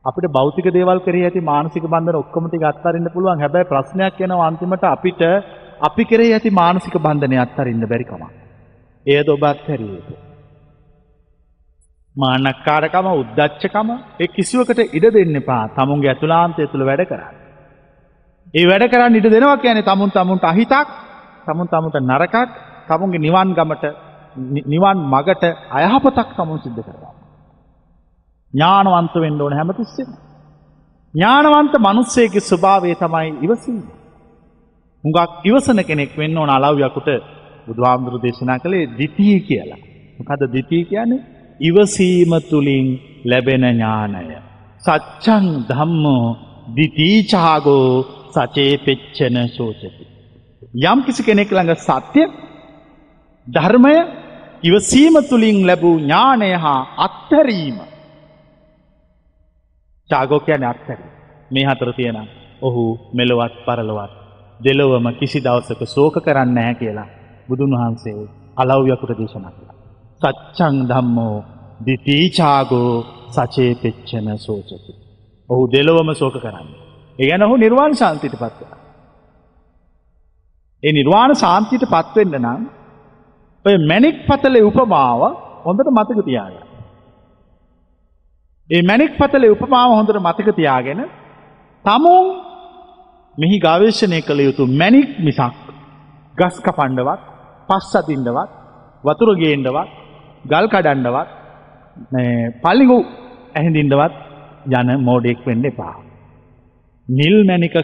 [0.06, 3.40] අපිට භෞතික දේවල් කරේ ඇති මානසික බන්ධන ඔක්කොම ටික අත්හරින්න පුළුවන්.
[3.40, 5.22] හැබැයි ප්‍රශ්නයක් එනවා අන්තිමට අපිට
[5.82, 8.32] අපි කරේ ඇති මානසික බන්ධනය අත්හරින්න බැරි කමක්.
[9.06, 10.20] එයද ඔබ අත්හැරිය යුතුයි.
[12.16, 13.90] මානක්කාරකම උද්දච්චකම
[14.20, 15.64] ඒ කිසිවකට ඉඩ දෙන්න එපා.
[15.70, 17.36] තමුන්ගේ ඇතුළාන්තය තුළ වැඩ කරන්න.
[18.54, 20.88] ඒ වැඩ කරන්න ඉඩ දෙනවා කියන්නේ තමුන් තමුන්ට අහිතක්,
[21.48, 22.50] තමුන් තමුන්ට නරකක්,
[22.90, 23.86] තමුන්ගේ නිවන් ගමට
[24.68, 27.23] නිවන් මගට අයහපතක් තමුන් සිද්ධ කරවා.
[28.54, 30.10] ඥානවන්ත වෙන්න ඕන හැමතිස්සෙම.
[31.14, 33.84] ඥානවන්ත මනුස්සයගේ ස්වභාවය තමයි ඉවසීම.
[35.04, 37.10] හුඟක් ඉවසන කෙනෙක් වෙන්න ඕන අලව්යකුට
[37.68, 39.82] බුදුහාමුදුරු දේශනා කළේ දිතිී කියලා.
[40.18, 41.26] මොකද දිතිී කියන්නේ
[41.60, 42.88] ඉවසීම තුළින්
[43.26, 44.38] ලැබෙන ඥානය.
[44.82, 46.26] සච්චන් ධම්මෝ
[46.76, 47.88] දිතීචාගෝ
[48.32, 50.04] සචේ පෙච්චන සෝචති.
[50.84, 52.22] යම් කිසි කෙනෙක් ළඟ සත්‍ය
[53.48, 53.96] ධර්මය
[54.64, 57.78] ඉවසීම තුළින් ලැබූ ඥානය හා අත්තරීම.
[60.10, 61.00] චාගෝකයන අත්තර
[61.52, 62.18] මේ හතර තියෙන
[62.62, 62.84] ඔහු
[63.14, 64.14] මෙලොවත් පරලොවත්
[64.60, 67.10] දෙලොවම කිසි දවසක සෝක කරන්න හැ කියලා
[67.48, 68.22] බුදුන් වහන්සේ
[68.58, 69.76] අලව්යකුට දේශනා කළා.
[70.22, 71.36] සච්චං ධම්මෝ
[71.86, 72.94] දිතීචාගෝ
[73.30, 74.92] සචේ පෙච්චන සෝචති.
[75.50, 76.70] ඔහු දෙලොවම සෝක කරන්න.
[77.20, 78.72] ඒ ගැන ඔහු නිර්වාණ ශාන්තිට පත්ව.
[80.84, 82.62] ඒ නිර්වාණ සාන්තියට පත්වෙන්න නම්
[83.66, 85.22] ඔය මැනික් පතලේ උපමාව
[85.66, 86.63] හොඳට මතක තියාගන්න.
[88.70, 91.02] ඒ මැනික් පතලේ උපමාව හොඳට මතක තියාගෙන
[91.86, 92.28] තමුන්
[93.38, 95.58] මෙහි ගවේශණය කළ යුතු මැනික් මිසක්
[96.36, 97.22] ගස් කපණ්ඩවත්
[97.70, 98.54] පස් අතින්ඩවත්
[99.04, 99.90] වතුර ගේන්ඩවත්
[100.46, 101.30] ගල් කඩන්ඩවත්
[102.64, 102.98] පල්ලිගු
[103.56, 104.16] ඇහිඳින්ඩවත්
[104.72, 105.96] යන මෝඩෙක් වෙන්න එපා.
[107.08, 107.76] නිල් මැනිකක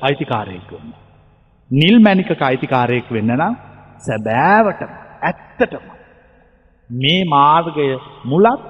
[0.00, 0.94] අයිතිකාරයෙක් වන්න.
[1.70, 3.54] නිල් මැනිකක අයිතිකාරයෙක් වෙන්න නම්
[3.98, 5.84] සැබෑවටම ඇත්තටම
[6.90, 7.90] මේ මාර්ගය
[8.24, 8.64] මුලත්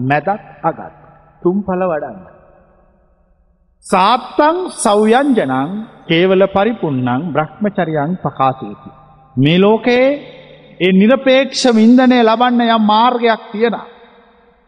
[0.00, 0.28] මැදත්
[0.62, 0.99] අගත්
[1.42, 2.18] තුම්පල වඩන්න.
[3.86, 5.70] සාත්තං සෞයන්ජනං
[6.06, 8.90] කේවල පරිපුන්නං බ්‍රහ්මචරියන් පකාසයකි.
[9.36, 10.08] මේ ලෝකයේ
[10.80, 13.76] ඒ නිරපේක්ෂ වින්දනය ලබන්න යම් මාර්ගයක් තියෙන.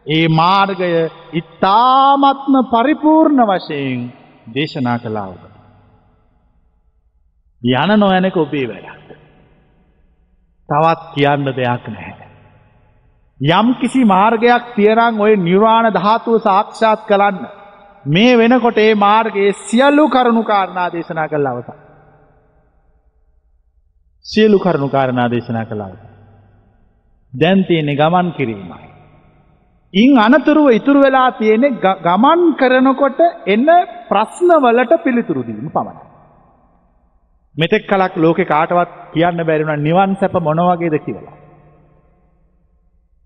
[0.05, 0.91] ඒ මාර්ගය
[1.33, 4.01] ඉතාමත්ම පරිපූර්ණ වශයෙන්
[4.47, 5.53] දේශනා කලාවට.
[7.61, 9.07] යන නොයනක ඔබේ වැඩක්.
[10.69, 12.22] තවත් කියන්න දෙයක් නැහැ.
[13.41, 17.47] යම් කිසි මාර්ගයක් තියරං ඔය නිර්වාණ ධාතුව සාක්ෂාත් කළන්න.
[18.05, 21.67] මේ වෙනකොට ඒ මාර්ගයේ සියල්ලු කරුණු කාරණා දේශනා කළ අවස.
[24.25, 25.93] සියලු කරුණු කාරණා දේශනා කළාව.
[27.33, 28.87] දැන්තියනෙ ගමන් කිරීමයි.
[29.93, 31.69] ඉන් අනතුරුව ඉතුරු වෙලා තියෙනෙ
[32.01, 33.67] ගමන් කරනකොට එන්න
[34.09, 35.97] ප්‍රශ්නවලට පිළිතුරුදීම පමණ.
[37.55, 41.42] මෙතෙක් කලක් ලෝක කාටවත් කියන්න බැරිවුණ නිවන් සැප මොනවගේද කියලා.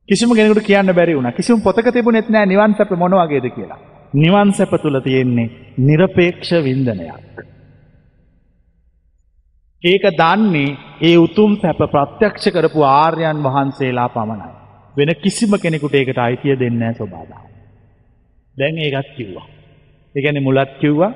[0.10, 3.80] කිසිම ගෙනකට කියන්න බැරි වුණ කිසිම පොතක තිබුණෙත් නෑ නිවන් සැප මොනවගේද කියලා.
[4.14, 7.42] නිවන් සැප තුළ තියෙන්නේ නිරපේක්ෂ වින්දනයක්.
[9.84, 14.52] ඒක දන්නේ ඒ උතුම් සැප ප්‍රත්‍යක්ෂ කරපු ආර්යන් වහන්සේලා පමණයි.
[14.98, 17.44] වෙන කිසිම කෙනෙකුට ඒකට අයිතිය දෙන්න ස්වබාදා.
[18.58, 19.48] දැන් ඒකත් කිව්වා.
[20.16, 21.12] එකැන මුලත් කිව්වා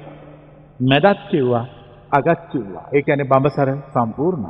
[0.79, 1.65] මැදත් කිව්වා
[2.11, 2.85] අගත් කිව්වා.
[2.91, 4.45] ඒකැන බඹසර සම්පූර්ණ.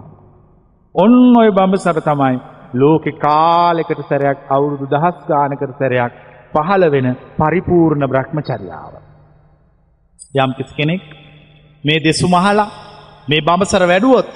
[0.96, 2.38] ඔන්න ඔය බඹසර තමයි
[2.74, 6.14] ලෝකෙ කාලෙකට සැරයක් අවුරුදු දහස් ගානකට සැරයක්
[6.54, 7.08] පහළ වෙන
[7.38, 8.94] පරිපූර්ණ බ්‍රහ්මචරියාව.
[10.36, 11.04] යම් කිසි කෙනෙක්
[11.84, 12.70] මේ දෙසු මහලා
[13.28, 14.34] මේ බඹසර වැඩුවොත්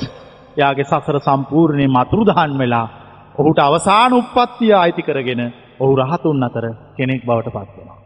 [0.57, 2.87] යාගේ සසර සම්පූර්ණය මතුරුදහන් වෙලා
[3.35, 5.41] ඔහුට අවසාන උපත්තිය අයිති කරගෙන
[5.79, 6.65] ඔහු රහතුන් අතර
[6.97, 7.99] කෙනෙක් බවට පත්වෙනවා.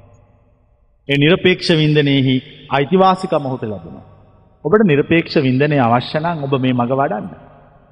[1.07, 2.35] ඒ නිරපේක්ෂ වින්දනයෙහි
[2.69, 3.97] අයිතිවාසික මොහොත ලැබෙන.
[4.65, 7.27] ඔබට නිරපේක්ෂ වින්දනය අවශ්‍යනං ඔබ මේ මඟ වඩන්න.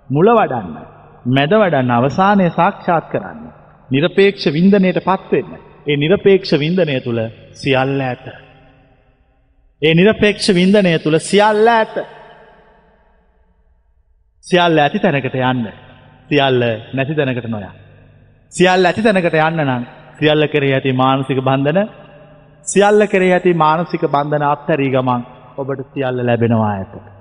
[0.09, 0.96] මුල වඩන්න.
[1.25, 3.39] මැද වඩන්න අවසානය සාක්ෂාත් කරන්න.
[3.89, 5.51] නිරපේක්ෂ වින්දනයට පත්වෙන්න.
[5.87, 7.21] ඒ නිරපේක්ෂ වින්දනය තුළ
[7.53, 8.25] සියල්ල ඇත.
[9.81, 11.95] ඒ නිරපේක්ෂ වින්දනය තුළ සියල්ල ඇත.
[14.43, 15.67] සියල්ල ඇති තැනකට යන්න.
[16.29, 16.63] සියල්ල
[16.93, 17.67] නැති තැනකට නොය.
[18.51, 19.83] සියල්ල ඇති තැනකට යන්න නම්
[20.19, 21.89] සියල්ල කරේ ඇති මානසික බන්ධන
[22.65, 25.21] සියල්ල කරේ ඇති මානසික බන්ධන අත්තැරී ගමන්
[25.57, 27.16] ඔබට සියල්ල ලැබෙනවා ඇත.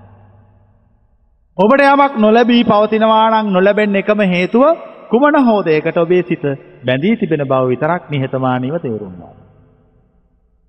[1.59, 4.65] ඔබට යමක් නොලැබී පවතිනවානං නොලැබෙන් එකම හේතුව
[5.11, 6.45] කුමන හෝදයකට ඔබේ සිත
[6.87, 9.33] බැඳී තිබෙන බව විතරක් නිහතමානීව තේරුම්වා.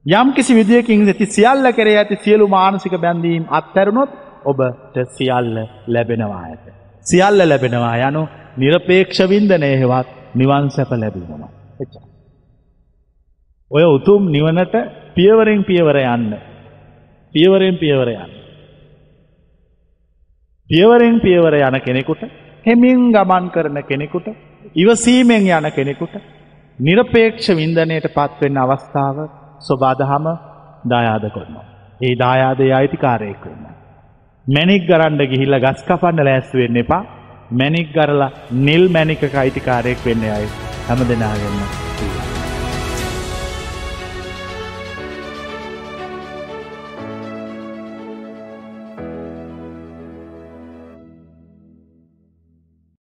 [0.05, 4.11] යම් කිසි විදියකින් ඇති සියල්ල කරේ ඇති සියලු මානසික බැඳීම් අත්තැරුණොත්
[4.45, 5.53] ඔබට සියල්ල
[5.87, 6.65] ලැබෙනවා ඇත.
[7.05, 8.23] සියල්ල ලැබෙනවා යනු
[8.57, 11.51] නිරපේක්ෂ වින්දනය හෙවත් නිවන් සැප ලැබීමනවා.
[11.79, 11.95] එච්ච.
[13.71, 14.75] ඔය උතුම් නිවනට
[15.15, 16.33] පියවරෙන් පියවර යන්න.
[17.33, 18.46] පියවරෙන් පියවර යන්න.
[20.69, 22.21] පියවරෙන් පියවර යන කෙනෙකුට
[22.65, 24.27] හෙමින් ගමන් කරන කෙනෙකුට
[24.75, 26.15] ඉවසීමෙන් යන කෙනෙකුට
[26.79, 29.17] නිරපේක්ෂ වින්දනයට පත්වෙන්න අවස්ථාව
[29.61, 30.27] ස්වබාදහම
[30.85, 31.65] දායාද කරනවා.
[32.01, 33.65] ඒ දායාදය අයිතිකාරයෙක් වෙන්න.
[34.45, 37.03] මැනික් ගරන්ඩ ගිහිල්ල ගස් කපන්න ලෑස්වෙන්න එපා
[37.51, 40.47] මැනික් ගරලා නිල් මැනික අයිතිකාරයෙක් වෙන්න අයි
[40.87, 42.16] හැම දෙනාගන්න.